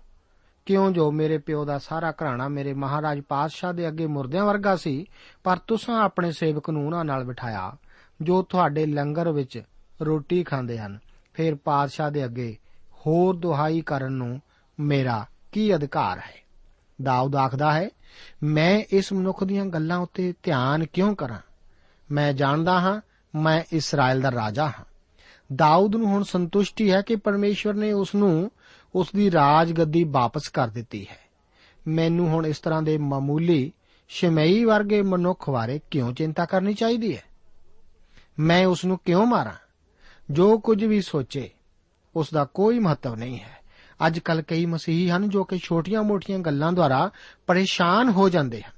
ਕਿਉਂ 0.66 0.92
ਜੋ 0.92 1.12
ਮੇਰੇ 1.12 1.38
ਪਿਓ 1.38 1.66
ਦਾ 1.66 1.78
ਸਾਰਾ 1.78 2.12
ਘਰਾਣਾ 2.12 2.48
ਮੇਰੇ 2.48 2.74
ਮਹਾਰਾਜ 2.74 3.22
ਪਾਤਸ਼ਾਹ 3.22 3.74
ਦੇ 3.74 3.88
ਅੱਗੇ 3.88 4.08
ਮੁਰਦਿਆਂ 4.08 4.46
ਵਰਗਾ 4.46 4.76
ਸੀ, 4.76 5.06
ਪਰ 5.44 5.58
ਤੁਸੀਂ 5.58 5.94
ਆਪਣੇ 5.94 6.32
ਸੇਵਕ 6.32 6.70
ਨੂੰ 6.70 6.86
ਉਹਨਾਂ 6.86 7.06
ਨਾਲ 7.06 7.24
ਬਿਠਾਇਆ, 7.24 7.78
ਜੋ 8.22 8.42
ਤੁਹਾਡੇ 8.42 8.86
ਲੰਗਰ 8.86 9.32
ਵਿੱਚ 9.32 9.64
ਰੋਟੀ 10.02 10.44
ਖਾਂਦੇ 10.44 10.80
ਹਨ। 10.80 11.00
ਫਿਰ 11.34 11.56
ਪਾਤਸ਼ਾਹ 11.56 12.12
ਦੇ 12.12 12.26
ਅੱਗੇ 12.26 12.58
ਹੋਰ 12.94 13.36
ਦੁਹਾਈ 13.36 13.82
ਕਰਨ 13.82 14.12
ਨੂੰ 14.12 14.42
ਮੇਰਾ 14.80 15.26
ਕੀ 15.52 15.76
ਅਧਿਕਾਰ 15.76 16.18
ਹੈ? 16.18 16.46
ਦਾਊਦ 17.02 17.36
ਆਖਦਾ 17.36 17.74
ਹੈ, 17.74 17.90
ਮੈਂ 18.44 18.84
ਇਸ 18.92 19.14
ਮਨੁੱਖ 19.14 19.44
ਦੀਆਂ 19.44 19.66
ਗੱਲਾਂ 19.66 19.98
ਉੱਤੇ 19.98 20.34
ਧਿਆਨ 20.44 20.86
ਕਿਉਂ 20.86 21.16
ਕਰਾਂ? 21.16 21.40
ਮੈਂ 22.12 22.34
ਜਾਣਦਾ 22.34 22.80
ਹਾਂ, 22.80 23.02
ਮੈਂ 23.36 23.64
ਇਸਰਾਇਲ 23.72 24.22
ਦਾ 24.22 24.32
ਰਾਜਾ 24.32 24.66
ਹਾਂ। 24.66 24.86
ਦਾਊਦ 25.56 25.96
ਨੂੰ 25.96 26.08
ਹੁਣ 26.08 26.24
ਸੰਤੁਸ਼ਟੀ 26.24 26.92
ਹੈ 26.92 27.02
ਕਿ 27.02 27.16
ਪਰਮੇਸ਼ਵਰ 27.16 27.74
ਨੇ 27.74 27.92
ਉਸ 27.92 28.16
ਨੂੰ 28.16 28.52
ਉਸ 28.96 29.08
ਦੀ 29.16 29.32
ਰਾਜ 29.32 29.72
ਗੱਦੀ 29.72 30.04
ਵਾਪਸ 30.04 30.48
ਕਰ 30.48 30.68
ਦਿੱਤੀ 30.68 31.08
ਹੈ। 31.12 31.20
ਮੈਨੂੰ 31.88 32.28
ਹੁਣ 32.28 32.48
ਇਸ 32.48 32.60
ਤਰ੍ਹਾਂ 32.60 32.82
ਦੇ 32.82 32.98
ਮਾਮੂਲੀ 32.98 33.74
ਸ਼ਿਮਈ 34.08 34.64
ਵਰਗੇ 34.64 35.02
ਮਨੁੱਖ 35.02 35.50
ਬਾਰੇ 35.50 35.80
ਕਿਉਂ 35.92 36.14
ਚਿੰਤਾ 36.14 36.46
ਕਰਨੀ 36.46 36.74
ਚਾਹੀਦੀ 36.74 37.18
ਹੈ? 37.18 37.24
ਮੈਂ 38.40 38.66
ਉਸ 38.66 38.86
ਨੂੰ 38.86 39.00
ਕਿਉਂ 39.06 39.26
ਮਾਰਾਂ? 39.26 39.54
ਜੋ 40.32 40.58
ਕੁਝ 40.60 40.86
ਵੀ 40.86 41.02
ਸੋਚੇ 41.02 41.50
ਉਸ 42.16 42.28
ਦਾ 42.34 42.46
ਕੋਈ 42.46 42.80
ਮਹੱਤਵ 42.80 43.16
ਨਹੀਂ 43.16 43.40
ਹੈ। 43.40 43.58
ਅੱਜ 44.08 44.20
ਕੱਲ 44.20 44.42
ਕਈ 44.42 44.66
ਮਸੀਹੀ 44.66 45.10
ਹਨ 45.10 45.30
ਜੋ 45.30 45.44
ਕਿ 45.44 45.58
ਛੋਟੀਆਂ-ਮੋਟੀਆਂ 45.58 46.40
ਗੱਲਾਂ 46.40 46.74
ਦੁਆਰਾ 46.74 47.12
ਪਰੇਸ਼ਾਨ 47.48 48.10
ਹੋ 48.10 48.30
ਜਾਂਦੇ 48.30 48.62
ਹਨ। 48.62 48.72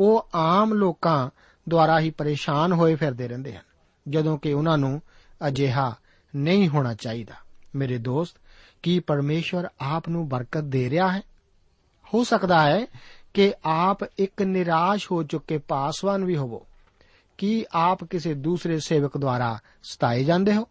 ਉਹ 0.00 0.28
ਆਮ 0.34 0.74
ਲੋਕਾਂ 0.74 1.30
ਦੁਆਰਾ 1.68 2.00
ਹੀ 2.00 2.10
ਪਰੇਸ਼ਾਨ 2.10 2.72
ਹੋਏ 2.72 2.94
ਫਿਰਦੇ 2.94 3.28
ਰਹਿੰਦੇ 3.28 3.54
ਹਨ, 3.54 3.62
ਜਦੋਂ 4.08 4.38
ਕਿ 4.38 4.52
ਉਹਨਾਂ 4.52 4.78
ਨੂੰ 4.78 5.02
ਅਜਿਹਾ 5.48 5.94
ਨਹੀਂ 6.36 6.68
ਹੋਣਾ 6.68 6.94
ਚਾਹੀਦਾ। 6.94 7.34
ਮੇਰੇ 7.74 7.98
ਦੋਸਤ 7.98 8.36
ਕੀ 8.84 8.98
ਪਰਮੇਸ਼ਵਰ 9.00 9.68
ਆਪ 9.80 10.08
ਨੂੰ 10.08 10.28
ਬਰਕਤ 10.28 10.64
ਦੇ 10.64 10.90
ਰਿਹਾ 10.90 11.08
ਹੈ 11.12 11.20
ਹੋ 12.14 12.24
ਸਕਦਾ 12.24 12.60
ਹੈ 12.62 12.86
ਕਿ 13.34 13.52
ਆਪ 13.64 14.04
ਇੱਕ 14.18 14.42
ਨਿਰਾਸ਼ 14.42 15.12
ਹੋ 15.12 15.22
ਚੁੱਕੇ 15.22 15.58
ਪਾਸਵਾਨ 15.58 16.24
ਵੀ 16.24 16.36
ਹੋਵੋ 16.36 16.66
ਕੀ 17.38 17.64
ਆਪ 17.74 18.04
ਕਿਸੇ 18.04 18.34
ਦੂਸਰੇ 18.34 18.78
ਸੇਵਕ 18.78 19.16
ਦੁਆਰਾ 19.18 19.58
ਸਤਾਏ 19.82 20.24
ਜਾਂਦੇ 20.24 20.54
ਹੋ 20.54 20.68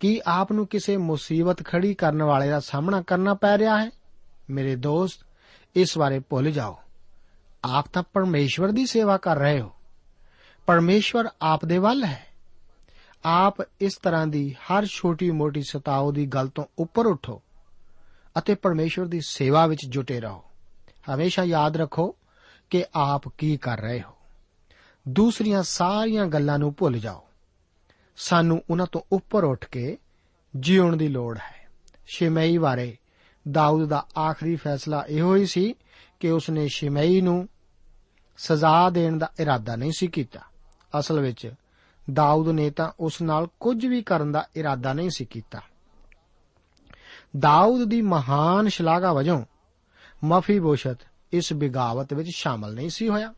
ਕੀ 0.00 0.20
ਆਪ 0.26 0.52
ਨੂੰ 0.52 0.66
ਕਿਸੇ 0.66 0.96
ਮੁਸੀਬਤ 0.96 1.62
ਖੜੀ 1.64 1.94
ਕਰਨ 1.94 2.22
ਵਾਲੇ 2.22 2.48
ਦਾ 2.50 2.60
ਸਾਹਮਣਾ 2.60 3.02
ਕਰਨਾ 3.02 3.34
ਪੈ 3.34 3.58
ਰਿਹਾ 3.58 3.78
ਹੈ 3.80 3.90
ਮੇਰੇ 4.50 4.76
ਦੋਸਤ 4.76 5.24
ਇਸ 5.76 5.98
ਬਾਰੇ 5.98 6.18
ਭੁੱਲ 6.18 6.50
ਜਾਓ 6.50 6.76
ਆਪ 7.64 7.88
ਤਾਂ 7.92 8.02
ਪਰਮੇਸ਼ਵਰ 8.02 8.72
ਦੀ 8.72 8.86
ਸੇਵਾ 8.86 9.16
ਕਰ 9.16 9.36
ਰਹੇ 9.36 9.60
ਹੋ 9.60 9.72
ਪਰਮੇਸ਼ਵਰ 10.66 11.28
ਆਪ 11.42 11.64
ਦੇ 11.64 11.78
ਵੱਲ 11.78 12.04
ਹੈ 12.04 12.31
ਆਪ 13.24 13.54
ਇਸ 13.80 13.96
ਤਰ੍ਹਾਂ 13.96 14.26
ਦੀ 14.26 14.52
ਹਰ 14.52 14.86
ਛੋਟੀ-ਮੋਟੀ 14.86 15.62
ਸਤਾਓ 15.62 16.12
ਦੀ 16.12 16.26
ਗੱਲ 16.26 16.48
ਤੋਂ 16.48 16.64
ਉੱਪਰ 16.78 17.06
ਉਠੋ 17.06 17.42
ਅਤੇ 18.38 18.54
ਪਰਮੇਸ਼ਵਰ 18.54 19.06
ਦੀ 19.06 19.20
ਸੇਵਾ 19.20 19.66
ਵਿੱਚ 19.66 19.80
ਜੁਟੇ 19.88 20.20
ਰਹੋ। 20.20 20.44
ਹਮੇਸ਼ਾ 21.14 21.44
ਯਾਦ 21.44 21.76
ਰੱਖੋ 21.76 22.16
ਕਿ 22.70 22.84
ਆਪ 22.94 23.28
ਕੀ 23.28 23.56
ਕਰ 23.56 23.80
ਰਹੇ 23.80 24.02
ਹੋ। 24.02 24.12
ਦੂਸਰੀਆਂ 25.08 25.62
ਸਾਰੀਆਂ 25.62 26.26
ਗੱਲਾਂ 26.26 26.58
ਨੂੰ 26.58 26.74
ਭੁੱਲ 26.78 26.98
ਜਾਓ। 26.98 27.26
ਸਾਨੂੰ 28.16 28.62
ਉਹਨਾਂ 28.70 28.86
ਤੋਂ 28.92 29.00
ਉੱਪਰ 29.12 29.44
ਉੱਠ 29.44 29.66
ਕੇ 29.66 29.98
ਜੀਉਣ 30.60 30.96
ਦੀ 30.96 31.08
ਲੋੜ 31.08 31.38
ਹੈ। 31.38 31.68
ਸ਼ਿਮਈ 32.06 32.58
ਬਾਰੇ 32.58 32.96
ਦਾਊਦ 33.50 33.88
ਦਾ 33.88 34.06
ਆਖਰੀ 34.18 34.56
ਫੈਸਲਾ 34.56 35.04
ਇਹੋ 35.08 35.36
ਹੀ 35.36 35.46
ਸੀ 35.46 35.74
ਕਿ 36.20 36.30
ਉਸਨੇ 36.30 36.68
ਸ਼ਿਮਈ 36.68 37.20
ਨੂੰ 37.20 37.48
ਸਜ਼ਾ 38.36 38.90
ਦੇਣ 38.90 39.18
ਦਾ 39.18 39.32
ਇਰਾਦਾ 39.40 39.76
ਨਹੀਂ 39.76 39.92
ਸੀ 39.96 40.06
ਕੀਤਾ। 40.06 40.40
ਅਸਲ 40.98 41.20
ਵਿੱਚ 41.20 41.54
ਦਾਊਦ 42.12 42.48
ਨੇ 42.48 42.70
ਤਾਂ 42.70 42.92
ਉਸ 43.00 43.22
ਨਾਲ 43.22 43.46
ਕੁਝ 43.60 43.86
ਵੀ 43.86 44.02
ਕਰਨ 44.02 44.32
ਦਾ 44.32 44.48
ਇਰਾਦਾ 44.56 44.92
ਨਹੀਂ 44.92 45.10
ਸੀ 45.10 45.24
ਕੀਤਾ। 45.24 45.60
ਦਾਊਦ 47.38 47.84
ਦੀ 47.84 48.02
ਮਹਾਨ 48.02 48.68
ਸ਼ਲਾਘਾ 48.68 49.12
ਵਜੋਂ 49.12 49.44
ਮਫੀਬੋਸ਼ਤ 50.24 50.96
ਇਸ 51.32 51.52
ਬਿਗਾਵਤ 51.52 52.14
ਵਿੱਚ 52.14 52.28
ਸ਼ਾਮਲ 52.34 52.74
ਨਹੀਂ 52.74 52.90
ਸੀ 52.90 53.08
ਹੋਇਆ। 53.08 53.34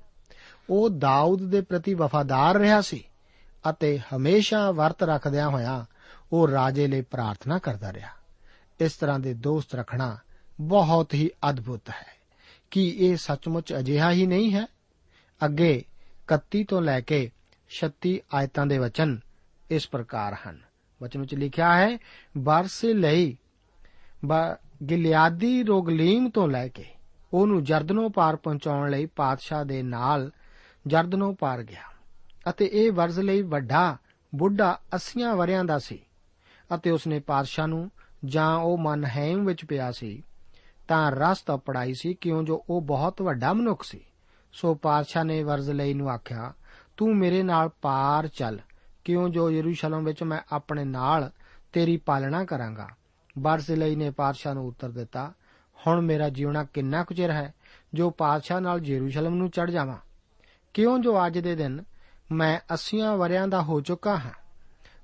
ਉਹ 0.70 0.90
ਦਾਊਦ 0.90 1.50
ਦੇ 1.50 1.60
ਪ੍ਰਤੀ 1.60 1.94
ਵਫਾਦਾਰ 1.94 2.56
ਰਿਹਾ 2.56 2.80
ਸੀ 2.80 3.04
ਅਤੇ 3.70 3.98
ਹਮੇਸ਼ਾ 3.98 4.70
ਵਰਤ 4.70 5.02
ਰੱਖਦਿਆਂ 5.02 5.48
ਹੋਇਆਂ 5.48 5.84
ਉਹ 6.32 6.48
ਰਾਜੇ 6.48 6.86
ਲਈ 6.86 7.00
ਪ੍ਰਾਰਥਨਾ 7.00 7.58
ਕਰਦਾ 7.58 7.92
ਰਿਹਾ। 7.92 8.08
ਇਸ 8.80 8.92
ਤਰ੍ਹਾਂ 8.92 9.18
ਦੇ 9.18 9.34
ਦੋਸਤ 9.34 9.74
ਰੱਖਣਾ 9.74 10.18
ਬਹੁਤ 10.60 11.14
ਹੀ 11.14 11.30
ਅਦਭੁਤ 11.50 11.90
ਹੈ 11.90 12.14
ਕੀ 12.70 12.88
ਇਹ 12.88 13.16
ਸੱਚਮੁੱਚ 13.16 13.74
ਅਜਿਹਾ 13.74 14.10
ਹੀ 14.10 14.26
ਨਹੀਂ 14.26 14.54
ਹੈ। 14.54 14.66
ਅੱਗੇ 15.44 15.84
31 16.26 16.64
ਤੋਂ 16.64 16.82
ਲੈ 16.82 17.00
ਕੇ 17.00 17.30
36 17.78 18.18
ਆਇਤਾਂ 18.34 18.66
ਦੇ 18.66 18.78
ਵਚਨ 18.78 19.18
ਇਸ 19.70 19.88
ਪ੍ਰਕਾਰ 19.88 20.36
ਹਨ। 20.48 20.60
ਵਚਨ 21.02 21.20
ਵਿੱਚ 21.20 21.34
ਲਿਖਿਆ 21.34 21.76
ਹੈ 21.76 21.98
ਬਰਸੇ 22.38 22.92
ਲਈ 22.92 23.36
ਗਿਲਿਆਦੀ 24.90 25.62
ਰੋਗਲੀਮ 25.62 26.30
ਤੋਂ 26.30 26.48
ਲੈ 26.48 26.68
ਕੇ 26.68 26.84
ਉਹਨੂੰ 27.32 27.64
ਜਰਦਨੋਂ 27.64 28.10
ਪਾਰ 28.10 28.36
ਪਹੁੰਚਾਉਣ 28.36 28.90
ਲਈ 28.90 29.06
ਪਾਤਸ਼ਾਹ 29.06 29.64
ਦੇ 29.64 29.82
ਨਾਲ 29.82 30.30
ਜਰਦਨੋਂ 30.86 31.34
ਪਾਰ 31.34 31.62
ਗਿਆ 31.62 31.82
ਅਤੇ 32.50 32.70
ਇਹ 32.72 32.92
ਵਰਜ਼ 32.92 33.20
ਲਈ 33.20 33.42
ਵੱਡਾ 33.42 33.96
ਬੁੱਢਾ 34.34 34.78
80 34.96 35.36
ਵਰਿਆਂ 35.36 35.64
ਦਾ 35.64 35.78
ਸੀ 35.78 35.98
ਅਤੇ 36.74 36.90
ਉਸਨੇ 36.90 37.18
ਪਾਤਸ਼ਾਹ 37.20 37.66
ਨੂੰ 37.66 37.90
ਜਾਂ 38.24 38.56
ਉਹ 38.56 38.78
ਮਨਹੈਮ 38.78 39.44
ਵਿੱਚ 39.46 39.64
ਪਿਆ 39.64 39.92
ਸੀ 39.92 40.22
ਤਾਂ 40.88 41.10
ਰਸਤਾ 41.10 41.56
ਪੜਾਈ 41.56 41.94
ਸੀ, 41.94 42.14
ਕਿਉਂ 42.14 42.42
ਜੋ 42.42 42.64
ਉਹ 42.70 42.80
ਬਹੁਤ 42.82 43.22
ਵੱਡਾ 43.22 43.52
ਮਨੁੱਖ 43.52 43.82
ਸੀ। 43.82 44.00
ਸੋ 44.52 44.74
ਪਾਤਸ਼ਾਹ 44.74 45.24
ਨੇ 45.24 45.42
ਵਰਜ਼ 45.42 45.70
ਲਈ 45.70 45.94
ਨੂੰ 45.94 46.10
ਆਖਿਆ 46.10 46.52
ਤੂੰ 46.96 47.16
ਮੇਰੇ 47.16 47.42
ਨਾਲ 47.42 47.70
ਪਾਰ 47.82 48.28
ਚੱਲ। 48.28 48.58
ਕਿਉਂ 49.04 49.28
ਜੋ 49.28 49.50
ਯਰੂਸ਼ਲਮ 49.50 50.04
ਵਿੱਚ 50.04 50.22
ਮੈਂ 50.22 50.40
ਆਪਣੇ 50.52 50.84
ਨਾਲ 50.84 51.30
ਤੇਰੀ 51.72 51.96
ਪਾਲਣਾ 51.96 52.44
ਕਰਾਂਗਾ। 52.44 52.88
ਬਰਜ਼ਿਲਈ 53.38 53.96
ਨੇ 53.96 54.10
ਪਾਤਸ਼ਾਹ 54.10 54.54
ਨੂੰ 54.54 54.66
ਉੱਤਰ 54.66 54.90
ਦਿੱਤਾ, 54.90 55.32
ਹੁਣ 55.86 56.00
ਮੇਰਾ 56.00 56.28
ਜੀਵਣਾ 56.28 56.64
ਕਿੰਨਾ 56.64 57.04
ਕੁ 57.04 57.14
ਚਿਰ 57.14 57.30
ਹੈ 57.30 57.54
ਜੋ 57.94 58.10
ਪਾਤਸ਼ਾਹ 58.10 58.60
ਨਾਲ 58.60 58.84
ਯਰੂਸ਼ਲਮ 58.84 59.34
ਨੂੰ 59.34 59.50
ਚੜ 59.50 59.70
ਜਾਵਾਂ? 59.70 59.96
ਕਿਉਂ 60.74 60.98
ਜੋ 60.98 61.26
ਅੱਜ 61.26 61.38
ਦੇ 61.38 61.56
ਦਿਨ 61.56 61.84
ਮੈਂ 62.32 62.60
80 62.74 63.16
ਵਰਿਆਂ 63.16 63.48
ਦਾ 63.48 63.62
ਹੋ 63.62 63.80
ਚੁੱਕਾ 63.80 64.16
ਹਾਂ? 64.16 64.30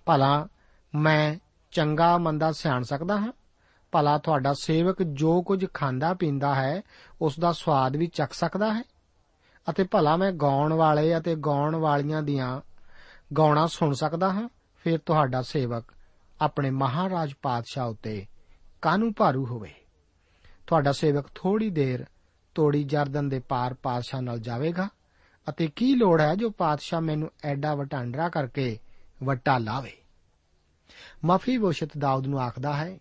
ਭਲਾ 0.07 0.49
ਮੈਂ 0.95 1.37
ਚੰਗਾ 1.71 2.19
ਮੰਦਾ 2.19 2.53
ਸਿਆਣ 2.53 2.83
ਸਕਦਾ 2.83 3.21
ਹਾਂ? 3.21 3.33
ਭਲਾ 3.93 4.19
ਤੁਹਾਡਾ 4.19 4.55
ਸੇਵਕ 4.61 5.03
ਜੋ 5.03 5.43
ਕੁਝ 5.43 5.67
ਖਾਂਦਾ 5.75 6.15
ਪੀਂਦਾ 6.15 6.55
ਹੈ, 6.55 6.83
ਉਸ 7.23 7.39
ਦਾ 7.41 7.53
ਸਵਾਦ 7.53 7.97
ਵੀ 7.97 8.07
ਚੱਖ 8.07 8.33
ਸਕਦਾ 8.33 8.75
ਹੈ? 8.75 8.83
ਅਤੇ 9.71 9.85
ਭਲਾ 9.85 10.17
ਮੈਂ 10.17 10.33
ਗਾਉਣ 10.33 10.73
ਵਾਲੇ 10.73 11.19
ਅਤੇ 11.19 11.37
ਗਾਉਣ 11.37 11.77
ਵਾਲੀਆਂ 11.77 12.23
ਦੀਆਂ 12.23 12.61
ਗਾਉਣਾ 13.39 13.67
ਸੁਣ 13.67 13.93
ਸਕਦਾ 13.93 14.33
ਹਾਂ। 14.33 14.49
ਫਿਰ 14.77 14.99
ਤੁਹਾਡਾ 15.07 15.43
ਸੇਵਕ 15.43 15.85
ਆਪਣੇ 16.41 16.71
ਮਹਾਰਾਜ 16.71 17.33
ਪਾਤਸ਼ਾਹ 17.43 17.89
ਉਤੇ 17.89 18.27
ਕਾਨੂੰ 18.83 19.15
ਭਾਰੂ 19.17 19.47
ਹੋਵੇ। 19.47 19.75
ਤੁਹਾਡਾ 20.67 20.93
ਸੇਵਕ 20.93 21.27
ਥੋੜੀ 21.35 21.71
ਦੇਰ 21.71 22.07
ਤੋੜੀ 22.55 22.85
ਜਰਦਨ 22.85 23.29
ਦੇ 23.29 23.39
ਪਾਰ 23.39 23.75
ਪਾਤਸ਼ਾਹ 23.75 24.23
ਨਾਲ 24.23 24.39
ਜਾਵੇਗਾ 24.39 24.89
ਅਤੇ 25.49 25.69
ਕੀ 25.77 25.95
ਲੋੜ 25.95 26.21
ਹੈ 26.21 26.35
ਜੋ 26.35 26.51
ਪਾਤਸ਼ਾਹ 26.51 27.01
ਮੈਨੂੰ 27.01 27.31
ਐਡਾ 27.45 27.75
ਵਟਾਂਡਰਾ 27.75 28.29
ਕਰਕੇ 28.29 28.79
ਵਟਾ 29.25 29.59
ਲਾਵੇ? 29.59 29.93
ਮਫੀ 31.25 31.59
ਬੋਸ਼ਤ 31.59 31.89
ਦਾਊਦ 31.99 32.27
ਨੂੰ 32.27 32.41
ਆਖਦਾ 32.41 32.75
ਹੈ, 32.75 32.99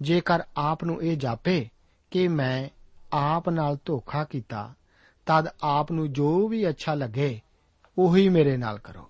ਜੇਕਰ 0.00 0.40
ਆਪ 0.56 0.84
ਨੂੰ 0.84 1.02
ਇਹ 1.02 1.16
ਜਾਪੇ 1.16 1.68
ਕਿ 2.10 2.28
ਮੈਂ 2.28 2.68
ਆਪ 3.12 3.48
ਨਾਲ 3.48 3.78
ਧੋਖਾ 3.84 4.24
ਕੀਤਾ 4.24 4.74
ਤਦ 5.26 5.48
ਆਪ 5.62 5.92
ਨੂੰ 5.92 6.12
ਜੋ 6.12 6.48
ਵੀ 6.48 6.68
ਅੱਛਾ 6.68 6.94
ਲੱਗੇ, 6.94 7.40
ਉਹੀ 7.98 8.28
ਮੇਰੇ 8.28 8.56
ਨਾਲ 8.56 8.78
ਕਰੋ। 8.78 9.08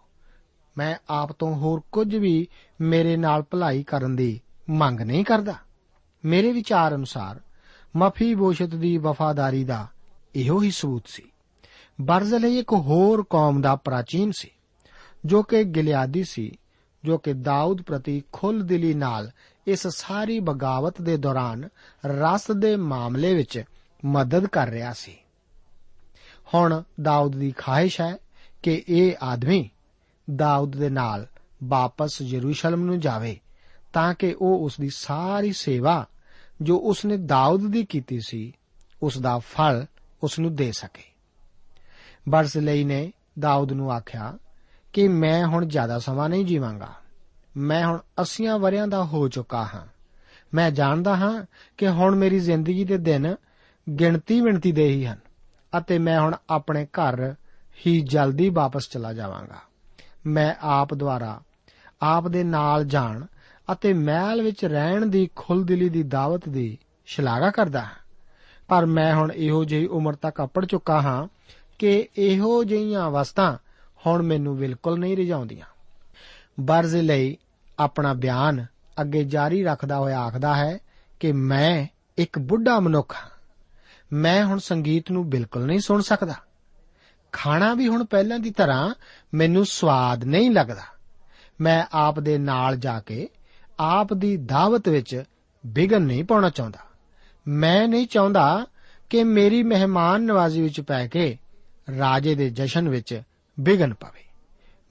ਮੈਂ 0.78 0.96
ਆਪ 1.10 1.32
ਤੋਂ 1.32 1.54
ਹੋਰ 1.54 1.82
ਕੁਝ 1.92 2.16
ਵੀ 2.16 2.48
ਮੇਰੇ 2.80 3.16
ਨਾਲ 3.16 3.42
ਭਲਾਈ 3.42 3.82
ਕਰਨ 3.82 4.16
ਦੀ 4.16 4.40
ਮੰਗ 4.70 5.00
ਨਹੀਂ 5.00 5.24
ਕਰਦਾ। 5.24 5.54
ਮੇਰੇ 6.24 6.52
ਵਿਚਾਰ 6.52 6.94
ਅਨੁਸਾਰ 6.94 7.40
ਮਫੀ 7.96 8.34
ਬੋਸ਼ਤ 8.34 8.74
ਦੀ 8.74 8.96
ਵਫਾਦਾਰੀ 8.98 9.64
ਦਾ 9.64 9.86
ਇਹੋ 10.34 10.62
ਹੀ 10.62 10.70
ਸਬੂਤ 10.70 11.02
ਸੀ। 11.06 11.22
ਬਰਜ਼ਲੇ 12.00 12.58
ਇੱਕ 12.58 12.72
ਹੋਰ 12.72 13.24
ਕੌਮ 13.30 13.60
ਦਾ 13.60 13.76
ਪ੍ਰਾਚੀਨ 13.76 14.30
ਸੀ, 14.30 14.50
ਜੋ 15.24 15.42
ਕਿ 15.42 15.64
ਗਿਲਿਆਦੀ 15.64 16.24
ਸੀ, 16.24 16.58
ਜੋ 17.04 17.18
ਕਿ 17.18 17.32
ਦਾਊਦ 17.32 17.82
ਪ੍ਰਤੀ 17.82 18.22
ਖੁੱਲ 18.32 18.66
ਦਿਲੀ 18.66 18.94
ਨਾਲ 18.94 19.30
ਇਸ 19.66 19.86
ਸਾਰੀ 19.86 20.40
ਬਗਾਵਤ 20.40 21.02
ਦੇ 21.02 21.16
ਦੌਰਾਨ 21.16 21.68
ਰਸ 22.06 22.50
ਦੇ 22.50 22.76
ਮਾਮਲੇ 22.76 23.34
ਵਿੱਚ 23.34 23.64
ਮਦਦ 24.04 24.46
ਕਰ 24.46 24.68
ਰਿਹਾ 24.68 24.92
ਸੀ। 24.92 25.16
ਹੁਣ 26.54 26.82
ਦਾਊਦ 27.02 27.36
ਦੀ 27.36 27.54
ਖਾਹਿਸ਼ 27.58 28.00
ਹੈ 28.00 28.16
ਕਿ 28.62 28.84
ਇਹ 28.88 29.12
ਆਦਮੀ 29.22 29.70
ਦਾਊਦ 30.36 30.76
ਦੇ 30.76 30.88
ਨਾਲ 30.88 31.26
ਵਾਪਸ 31.64 32.22
ਯਰੂਸ਼ਲਮ 32.22 32.84
ਨੂੰ 32.84 33.00
ਜਾਵੇ, 33.00 33.40
ਤਾਂ 33.92 34.14
ਕਿ 34.14 34.36
ਉਹ 34.40 34.64
ਉਸ 34.64 34.76
ਦੀ 34.80 34.90
ਸਾਰੀ 34.90 35.52
ਸੇਵਾ 35.52 36.06
ਜੋ 36.62 36.78
ਉਸਨੇ 36.78 37.16
ਦਾਊਦ 37.16 37.70
ਦੀ 37.70 37.84
ਕੀਤੀ 37.84 38.20
ਸੀ 38.20 38.52
ਉਸ 39.02 39.18
ਦਾ 39.18 39.38
ਫਲ 39.38 39.86
ਉਸ 40.22 40.38
ਨੂੰ 40.38 40.54
ਦੇ 40.54 40.72
ਸਕੇ। 40.72 41.02
ਬਰਜ਼ਲਈ 42.28 42.84
ਨੇ 42.84 43.12
ਦਾਊਦ 43.38 43.72
ਨੂੰ 43.72 43.92
ਆਖਿਆ 43.92 44.38
ਕਿ 44.92 45.08
ਮੈਂ 45.08 45.46
ਹੁਣ 45.46 45.66
ਜ਼ਿਆਦਾ 45.66 45.98
ਸਮਾਂ 45.98 46.28
ਨਹੀਂ 46.28 46.44
ਜੀਵਾਂਗਾ। 46.44 46.94
ਮੈਂ 47.56 47.86
ਹੁਣ 47.86 47.98
80 48.22 48.58
ਵਰਿਆਂ 48.58 48.88
ਦਾ 48.88 49.04
ਹੋ 49.04 49.28
ਚੁੱਕਾ 49.28 49.64
ਹਾਂ। 49.64 49.86
ਮੈਂ 50.54 50.70
ਜਾਣਦਾ 50.70 51.16
ਹਾਂ 51.16 51.44
ਕਿ 51.76 51.88
ਹੁਣ 51.88 52.14
ਮੇਰੀ 52.14 52.40
ਜ਼ਿੰਦਗੀ 52.40 52.84
ਦੇ 52.84 52.98
ਦਿਨ 52.98 53.36
ਗਿਣਤੀ 54.00 54.40
ਮਿਣਤੀ 54.40 54.72
ਦੇ 54.72 54.88
ਹੀ 54.88 55.06
ਹਨ। 55.06 55.18
ਅਤੇ 55.78 55.98
ਮੈਂ 55.98 56.20
ਹੁਣ 56.20 56.36
ਆਪਣੇ 56.50 56.86
ਘਰ 56.86 57.34
ਹੀ 57.86 58.00
ਜਲਦੀ 58.00 58.48
ਵਾਪਸ 58.48 58.88
ਚਲਾ 58.90 59.12
ਜਾਵਾਂਗਾ। 59.12 59.58
ਮੈਂ 60.26 60.54
ਆਪ 60.60 60.94
ਦੁਆਰਾ 60.94 61.40
ਆਪ 62.02 62.28
ਦੇ 62.28 62.44
ਨਾਲ 62.44 62.84
ਜਾਣ 62.84 63.24
ਅਤੇ 63.72 63.92
ਮਹਿਲ 63.92 64.42
ਵਿੱਚ 64.42 64.64
ਰਹਿਣ 64.64 65.06
ਦੀ 65.06 65.30
ਖੁੱਲਦਿਲੀ 65.36 65.88
ਦੀ 65.88 66.02
ਦਾਵਤ 66.02 66.48
ਦੀ 66.48 66.78
ਸ਼ਲਾਘਾ 67.06 67.50
ਕਰਦਾ 67.50 67.80
ਹਾਂ। 67.80 68.02
ਪਰ 68.68 68.86
ਮੈਂ 68.86 69.14
ਹੁਣ 69.14 69.32
ਇਹੋ 69.32 69.64
ਜਿਹੀ 69.64 69.86
ਉਮਰ 69.86 70.14
ਤੱਕ 70.14 70.44
ਅਪੜ 70.44 70.64
ਚੁੱਕਾ 70.64 71.00
ਹਾਂ 71.00 71.28
ਕਿ 71.78 72.08
ਇਹੋ 72.16 72.64
ਜਿਹੀਆਂ 72.64 73.08
ਅਵਸਥਾ 73.08 73.58
ਹੁਣ 74.06 74.22
ਮੈਨੂੰ 74.22 74.56
ਬਿਲਕੁਲ 74.56 74.98
ਨਹੀਂ 74.98 75.16
ਰਿਝਾਉਂਦੀਆਂ 75.16 75.66
ਬਰਜ਼ 76.60 76.96
ਲਈ 76.96 77.36
ਆਪਣਾ 77.78 78.14
ਬਿਆਨ 78.14 78.66
ਅੱਗੇ 79.00 79.24
ਜਾਰੀ 79.24 79.64
ਰੱਖਦਾ 79.64 79.96
ਹੋਇਆ 79.96 80.20
ਆਖਦਾ 80.20 80.54
ਹੈ 80.54 80.78
ਕਿ 81.20 81.32
ਮੈਂ 81.32 81.86
ਇੱਕ 82.18 82.38
ਬੁੱਢਾ 82.38 82.80
ਮਨੁੱਖ 82.80 83.14
ਹਾਂ। 83.14 83.31
ਮੈਂ 84.12 84.44
ਹੁਣ 84.44 84.58
ਸੰਗੀਤ 84.58 85.10
ਨੂੰ 85.10 85.30
ਬਿਲਕੁਲ 85.30 85.66
ਨਹੀਂ 85.66 85.80
ਸੁਣ 85.80 86.00
ਸਕਦਾ। 86.00 86.34
ਖਾਣਾ 87.32 87.74
ਵੀ 87.74 87.88
ਹੁਣ 87.88 88.04
ਪਹਿਲਾਂ 88.04 88.38
ਦੀ 88.38 88.50
ਤਰ੍ਹਾਂ 88.50 88.94
ਮੈਨੂੰ 89.34 89.66
ਸਵਾਦ 89.66 90.24
ਨਹੀਂ 90.24 90.50
ਲੱਗਦਾ। 90.50 90.82
ਮੈਂ 91.60 91.84
ਆਪ 91.92 92.20
ਦੇ 92.20 92.38
ਨਾਲ 92.38 92.76
ਜਾ 92.76 93.00
ਕੇ 93.00 93.28
ਆਪ 93.80 94.14
ਦੀ 94.14 94.36
ਦਾਵਤ 94.36 94.88
ਵਿੱਚ 94.88 95.24
ਵਿਗਨ 95.66 96.02
ਨਹੀਂ 96.02 96.24
ਪਾਉਣਾ 96.24 96.50
ਚਾਹੁੰਦਾ। 96.50 96.78
ਮੈਂ 97.48 97.88
ਨਹੀਂ 97.88 98.06
ਚਾਹੁੰਦਾ 98.06 98.66
ਕਿ 99.10 99.24
ਮੇਰੀ 99.24 99.62
ਮਹਿਮਾਨ 99.62 100.22
ਨਵਾਜ਼ੀ 100.22 100.62
ਵਿੱਚ 100.62 100.80
ਪੈ 100.80 101.06
ਕੇ 101.06 101.38
ਰਾਜੇ 101.98 102.34
ਦੇ 102.34 102.50
ਜਸ਼ਨ 102.50 102.88
ਵਿੱਚ 102.88 103.22
ਵਿਗਨ 103.60 103.94
ਪਵੇ। 103.94 104.24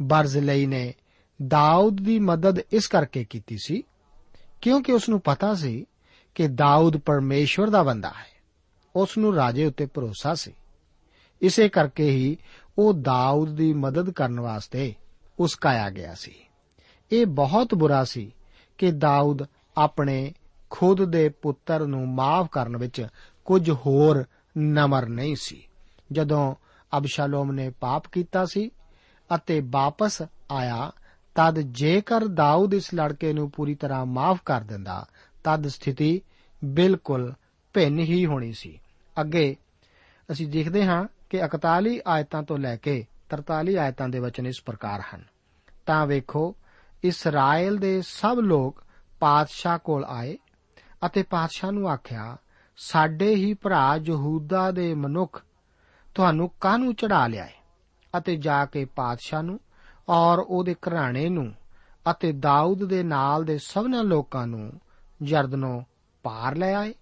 ਬਰਜ਼ਲਈ 0.02 0.66
ਨੇ 0.66 0.94
ਦਾਊਦ 1.48 1.98
ਦੀ 2.02 2.20
ਮਦਦ 2.20 2.60
ਇਸ 2.72 2.88
ਕਰਕੇ 2.88 3.24
ਕੀਤੀ 3.24 3.58
ਸੀ 3.64 3.84
ਕਿਉਂਕਿ 4.62 4.94
ਉਸ 4.94 5.10
ਨੂੰ 5.10 5.22
ਪਤਾ 5.22 5.54
ਸੀ 5.54 5.86
ਕਿ 6.36 6.48
ਦਾਊਦ 6.48 6.98
ਪਰਮੇਸ਼ਵਰ 6.98 7.70
ਦਾ 7.70 7.84
ਬੰਦਾ 7.84 8.10
ਹੈ। 8.10 8.31
ਉਸ 8.96 9.18
ਨੂੰ 9.18 9.36
ਰਾਜੇ 9.36 9.66
ਉੱਤੇ 9.66 9.86
ਭਰੋਸਾ 9.86 10.34
ਸੀ। 10.34 10.54
ਇਸੇ 11.42 11.70
ਕਰਕੇ 11.70 12.10
ਹੀ 12.10 12.38
ਉਹ 12.78 12.94
ਦਾਊਦ 12.94 13.50
ਦੀ 13.50 13.74
ਮਦਦ 13.74 14.10
ਕਰਨ 14.10 14.40
ਵਾਸਤੇ 14.40 14.96
ਉਸਕਾਇਆ 15.40 15.90
ਗਿਆ 15.90 16.14
ਸੀ। 16.14 16.36
ਇਹ 17.12 17.26
ਬਹੁਤ 17.26 17.76
ਬੁਰਾ 17.76 18.04
ਸੀ 18.04 18.36
ਕਿ 18.78 18.92
ਦਾਊਦ 18.92 19.44
ਆਪਣੇ 19.78 20.34
ਖੁਦ 20.70 21.06
ਦੇ 21.06 21.30
ਪੁੱਤਰ 21.30 21.88
ਨੂੰ 21.88 22.10
ਮਾਫ 22.10 22.48
ਕਰਨ 22.52 22.78
ਵਿੱਚ 22.78 23.08
ਕੁਝ 23.46 23.72
ਹੋਰ 23.72 24.24
ਨਮਰ 24.58 25.08
ਨਹੀਂ 25.08 25.36
ਸੀ। 25.42 25.68
ਜਦੋਂ 26.12 26.56
ਅਬਸ਼ਾਲੋਮ 26.98 27.52
ਨੇ 27.52 27.70
ਪਾਪ 27.70 28.04
ਕੀਤਾ 28.12 28.46
ਸੀ 28.46 28.72
ਅਤੇ 29.36 29.62
ਵਾਪਸ 29.66 30.22
ਆਇਆ, 30.52 30.92
ਤਦ 31.36 31.60
ਜੇਕਰ 31.60 32.26
ਦਾਊਦ 32.26 32.74
ਇਸ 32.74 32.94
ਲੜਕੇ 32.94 33.34
ਨੂੰ 33.34 33.52
ਪੂਰੀ 33.52 33.76
ਤਰ੍ਹਾਂ 33.76 34.06
ਮਾਫ 34.06 34.40
ਕਰ 34.46 34.62
ਦਿੰਦਾ, 34.62 35.06
ਤਦ 35.44 35.68
ਸਥਿਤੀ 35.68 36.22
ਬਿਲਕੁਲ 36.66 37.34
ਭਿੰਨ 37.74 38.00
ਹੀ 38.00 38.26
ਹੋਣੀ 38.26 38.54
ਸੀ। 38.54 38.80
ਅੱਗੇ 39.22 39.56
ਅਸੀਂ 40.32 40.48
ਦੇਖਦੇ 40.48 40.86
ਹਾਂ 40.86 41.08
ਕਿ 41.30 41.46
41 41.46 42.00
ਆਇਤਾਂ 42.08 42.44
ਤੋਂ 42.44 42.58
ਲੈ 42.58 42.76
ਕੇ 42.76 43.06
43 43.30 43.78
ਆਇਤਾਂ 43.78 44.10
ਦੇ 44.10 44.20
ਵਚਨ 44.20 44.48
ਇਸ 44.48 44.62
ਪ੍ਰਕਾਰ 44.66 45.04
ਹਨ। 45.16 45.24
ਤਾਂ 45.86 46.08
ਵੇਖੋ, 46.08 46.56
ਇਸਰਾਇਲ 47.04 47.78
ਦੇ 47.78 48.02
ਸਭ 48.02 48.38
ਲੋਕ 48.40 48.84
ਪਾਤਸ਼ਾਹ 49.20 49.80
ਕੋਲ 49.80 50.06
ਆਏ 50.06 50.38
ਅਤੇ 51.06 51.24
ਪਾਤਸ਼ਾਹ 51.24 51.72
ਨੂੰ 51.72 51.90
ਆਖਿਆ, 51.90 52.38
ਸਾਡੇ 52.78 53.36
ਹੀ 53.36 53.54
ਭਰਾ 53.54 54.00
ਯਹੂਦਾ 54.06 54.72
ਦੇ 54.72 54.94
ਮਨੁੱਖ 54.94 55.46
ਤੁਹਾਨੂੰ 56.16 56.52
ਕਾਹਨੂੰ 56.62 56.96
ਚੜਾ 56.96 57.28
ਲਿਆਏ? 57.28 57.52
ਅਤੇ 58.18 58.36
ਜਾ 58.36 58.66
ਕੇ 58.66 58.86
ਪਾਤਸ਼ਾਹ 58.86 59.44
ਨੂੰ 59.44 59.60
ਔਰ 60.10 60.40
ਉਹਦੇ 60.40 60.74
ਘਰਾਣੇ 60.74 61.30
ਨੂੰ 61.30 61.54
ਅਤੇ 62.12 62.32
ਦਾਊਦ 62.32 62.86
ਦੇ 62.86 63.04
ਨਾਲ 63.04 63.44
ਦੇ 63.44 63.58
ਸਭਨਾਂ 63.58 64.04
ਲੋਕਾਂ 64.04 64.48
ਨੂੰ 64.48 64.72
ਜਰਦਨੋਂ 65.22 65.82
ਪਾਰ 66.24 66.56
ਲੈ 66.56 66.76
ਆਏ। 66.76 66.94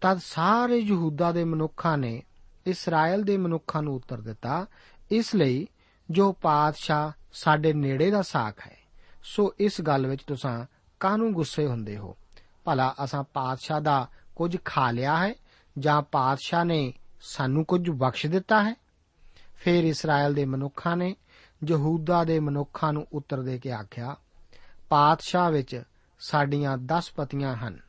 ਤਦ 0.00 0.18
ਸਾਰੇ 0.18 0.76
ਯਹੂਦਾ 0.76 1.32
ਦੇ 1.32 1.44
ਮਨੁੱਖਾਂ 1.44 1.98
ਨੇ 1.98 2.22
ਇਸਰਾਇਲ 2.66 3.22
ਦੇ 3.22 3.36
ਮਨੁੱਖਾਂ 3.36 3.82
ਨੂੰ 3.82 3.94
ਉੱਤਰ 3.94 4.20
ਦਿੱਤਾ, 4.20 4.66
ਇਸ 5.10 5.34
ਲਈ 5.34 5.68
ਜੋ 6.10 6.32
ਪਾਤਸ਼ਾਹ 6.32 7.12
ਸਾਡੇ 7.32 7.72
ਨੇੜੇ 7.72 8.10
ਦਾ 8.10 8.22
ਸਾਖ 8.22 8.66
ਹੈ, 8.66 8.76
ਸੋ 9.22 9.54
ਇਸ 9.60 9.80
ਗੱਲ 9.80 10.06
ਵਿੱਚ 10.06 10.22
ਤੁਸੀਂ 10.22 10.66
ਕਾਹਨੂੰ 11.00 11.32
ਗੁੱਸੇ 11.32 11.66
ਹੁੰਦੇ 11.66 11.96
ਹੋ? 11.96 12.16
ਭਲਾ 12.64 12.94
ਅਸਾਂ 13.04 13.24
ਪਾਤਸ਼ਾਹ 13.24 13.80
ਦਾ 13.80 14.08
ਕੁਝ 14.36 14.56
ਖਾ 14.64 14.90
ਲਿਆ 14.90 15.16
ਹੈ 15.16 15.34
ਜਾਂ 15.78 16.02
ਪਾਤਸ਼ਾਹ 16.02 16.64
ਨੇ 16.64 16.92
ਸਾਨੂੰ 17.20 17.64
ਕੁਝ 17.64 17.90
ਬਖਸ਼ 17.90 18.26
ਦਿੱਤਾ 18.26 18.62
ਹੈ? 18.62 18.74
ਫਿਰ 19.54 19.84
ਇਸਰਾਇਲ 19.84 20.34
ਦੇ 20.34 20.44
ਮਨੁੱਖਾਂ 20.44 20.96
ਨੇ 20.96 21.16
ਯਹੂਦਾ 21.68 22.24
ਦੇ 22.24 22.40
ਮਨੁੱਖਾਂ 22.40 22.92
ਨੂੰ 22.92 23.06
ਉੱਤਰ 23.12 23.42
ਦੇ 23.42 23.58
ਕੇ 23.58 23.72
ਆਖਿਆ, 23.72 24.16
ਪਾਤਸ਼ਾਹ 24.88 25.50
ਵਿੱਚ 25.50 25.82
ਸਾਡੀਆਂ 26.20 26.78
10 26.78 27.12
ਪਤੀਆਂ 27.16 27.56
ਹਨ। 27.56 27.85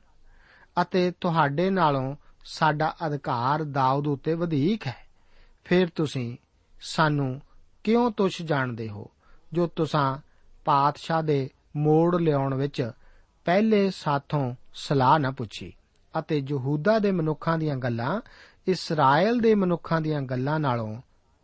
ਅਤੇ 0.81 1.11
ਤੁਹਾਡੇ 1.21 1.69
ਨਾਲੋਂ 1.69 2.15
ਸਾਡਾ 2.45 2.95
ਅਧਿਕਾਰ 3.07 3.63
ਦਾਊਦ 3.63 4.07
ਉੱਤੇ 4.07 4.33
ਵਧੇਕ 4.33 4.87
ਹੈ। 4.87 5.07
ਫਿਰ 5.65 5.87
ਤੁਸੀਂ 5.95 6.37
ਸਾਨੂੰ 6.81 7.41
ਕਿਉਂ 7.83 8.11
ਤੁਛ 8.11 8.41
ਜਾਣਦੇ 8.41 8.89
ਹੋ, 8.89 9.09
ਜੋ 9.53 9.67
ਤੁਸੀਂ 9.67 10.21
ਪਾਤਸ਼ਾਹ 10.65 11.23
ਦੇ 11.23 11.49
ਮੋੜ 11.75 12.15
ਲਿਆਉਣ 12.15 12.53
ਵਿੱਚ 12.53 12.91
ਪਹਿਲੇ 13.45 13.89
ਸਾਥੋਂ 13.89 14.55
ਸਲਾਹ 14.73 15.19
ਨਾ 15.19 15.31
ਪੁੱਛੀ? 15.31 15.73
ਅਤੇ 16.19 16.43
ਯਹੂਦਾ 16.49 16.99
ਦੇ 16.99 17.11
ਮਨੁੱਖਾਂ 17.11 17.57
ਦੀਆਂ 17.57 17.75
ਗੱਲਾਂ 17.75 18.21
ਇਸਰਾਇਲ 18.67 19.39
ਦੇ 19.39 19.55
ਮਨੁੱਖਾਂ 19.55 20.01
ਦੀਆਂ 20.01 20.21
ਗੱਲਾਂ 20.21 20.59
ਨਾਲੋਂ 20.59 21.01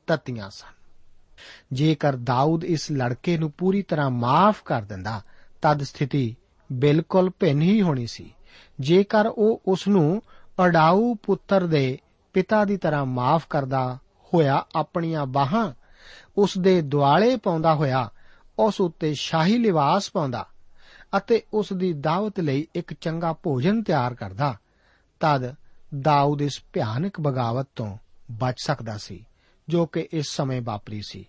ਤਤੀਆਂ 0.08 0.50
ਸਨ। 0.50 0.74
ਜੇਕਰ 1.74 2.15
ਦਾਊਦ 2.15 2.63
ਇਸ 2.63 2.91
ਲੜਕੇ 2.91 3.38
ਨੂੰ 3.38 3.52
ਪੂਰੀ 3.52 3.82
ਤਰ੍ਹਾਂ 3.82 4.10
ਮਾਫ 4.10 4.63
ਕਰ 4.63 4.82
ਦਿੰਦਾ, 4.82 5.22
ਤਦ 5.62 5.84
ਸਥਿਤੀ 5.84 6.36
ਬਿਲਕੁਲ 6.72 7.32
ਭਿੰਨ 7.39 7.62
ਹੀ 7.62 7.82
ਹੋਣੀ 7.82 8.08
ਸੀ। 8.08 8.34
ਜੇਕਰ 8.80 9.28
ਉਹ 9.28 9.62
ਉਸ 9.68 9.88
ਨੂੰ 9.88 10.22
ਅਡਾਊ 10.66 11.13
ਪੁੱਤਰ 11.13 11.68
ਦੇ 11.68 12.00
ਪਿਤਾ 12.34 12.66
ਦੀ 12.66 12.78
ਤਰ੍ਹਾਂ 12.78 13.06
ਮਾਫ 13.06 13.48
ਕਰਦਾ 13.50 13.98
ਹੋਇਆ 14.34 14.66
ਆਪਣੀਆਂ 14.76 15.26
ਬਾਹਾਂ 15.26 15.74
ਉਸ 16.38 16.58
ਦੇ 16.58 16.82
ਦੁਆਲੇ 16.82 17.36
ਪਾਉਂਦਾ 17.36 17.76
ਹੋਇਆ, 17.76 18.10
ਉਸ 18.60 18.82
ਉੱਤੇ 18.82 19.13
ਸ਼ਾਹੀ 19.13 19.58
ਲਿਵਾਸ 19.58 20.12
ਪਾਉਂਦਾ 20.12 20.48
ਅਤੇ 21.18 21.42
ਉਸ 21.54 21.74
ਦੀ 21.74 21.94
ਦਾਵਤ 21.94 22.39
ਲਈ 22.39 22.68
ਇੱਕ 22.76 22.94
ਚੰਗਾ 22.94 23.34
ਭੋਜਨ 23.34 23.84
ਤਿਆਰ 23.84 24.13
ਕਰਦਾ, 24.13 24.56
ਤਦ 25.20 25.56
ਦਾਊਦ 26.02 26.42
ਇਸ 26.42 26.62
ਭਿਆਨਕ 26.74 27.20
ਬਗਾਵਤ 27.20 27.68
ਤੋਂ 27.76 27.98
ਬਚ 28.32 28.56
ਸਕਦਾ 28.63 28.98
ਸੀ, 28.98 29.26
ਜੋ 29.70 29.86
ਕਿ 29.86 30.08
ਇਸ 30.13 30.26
ਸਮੇਂ 30.28 30.62
ਵਾਪਰੀ 30.62 31.02
ਸੀ। 31.08 31.26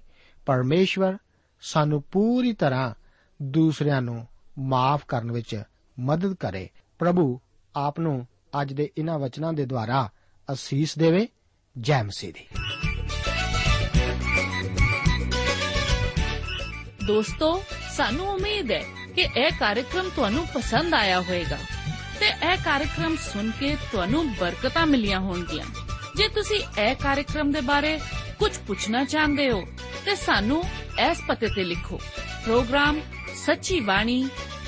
ਪਰਮੇਸ਼ਵਰ 0.47 1.19
ਸਾਨੂੰ 1.61 2.03
ਪੂਰੀ 2.03 2.53
ਤਰ੍ਹਾਂ 2.53 2.95
ਦੂਸਰਿਆਂ 3.43 4.03
ਨੂੰ 4.03 4.27
ਮਾਫ 4.59 5.05
ਕਰਨ 5.09 5.33
ਵਿੱਚ 5.33 5.63
ਮਦਦ 6.01 6.35
ਕਰੇ 6.35 6.69
ਪ੍ਰਭੂ, 6.99 7.41
ਆਪ 7.77 8.01
ਨੂੰ 8.01 8.27
ਅੱਜ 8.61 8.73
ਦੇ 8.73 8.91
ਇਹਨਾਂ 8.99 9.19
ਵਚਨਾਂ 9.19 9.53
ਦੇ 9.53 9.67
ਦੁਆਰਾ 9.67 10.11
ਅਸੀਸ 10.53 10.99
ਦੇਵੇ, 10.99 11.29
ਜੈ 11.79 12.03
ਮਸੀਹ 12.03 12.33
ਦੀ। 12.33 12.47
ਦੋਸਤੋ, 17.07 17.63
ਸਾਨੂੰ 17.97 18.27
ਉਮੀਦ 18.27 18.73
ਹੈ 18.73 18.85
ਕਿ 19.15 19.29
ਇਹ 19.37 19.51
ਕਾਰਜਕ੍ਰਮ 19.61 20.09
ਤੁਹਾਨੂੰ 20.17 20.47
ਪਸੰਦ 20.55 20.95
ਆਇਆ 20.95 21.21
ਹੋਵੇਗਾ 21.21 21.59
ਤੇ 22.21 22.27
ਇਹ 22.27 22.57
ਕਾਰਜਕ੍ਰਮ 22.65 23.17
ਸੁਣ 23.17 23.51
ਕੇ 23.51 23.77
ਤੁਹਾਨੂੰ 23.93 24.35
ਬਰਕਤਾਂ 24.35 24.87
ਮਿਲੀਆਂ 24.87 25.21
ਹੋਣਗੀਆਂ। 25.21 25.65
ਜੇ 26.17 26.29
ਤੁਸੀਂ 26.29 26.81
ਇਹ 26.81 26.97
ਕਾਰਜਕ੍ਰਮ 26.97 27.53
ਦੇ 27.53 27.61
ਬਾਰੇ 27.61 28.01
ਕੁਝ 28.39 28.59
ਪੁੱਛਣਾ 28.67 29.05
ਚਾਹੁੰਦੇ 29.05 29.51
ਹੋ, 29.51 29.63
ਤੇ 30.05 30.15
ਸਾਨੂੰ 30.15 30.65
ਇਸ 31.11 31.19
ਪਤੇ 31.29 31.49
ਤੇ 31.49 31.65
ਲਿਖੋ। 31.65 31.97
ਪ੍ਰੋਗਰਾਮ 32.45 33.01
ਸੱਚੀ 33.47 33.81
ਬਾਣੀ 33.81 34.29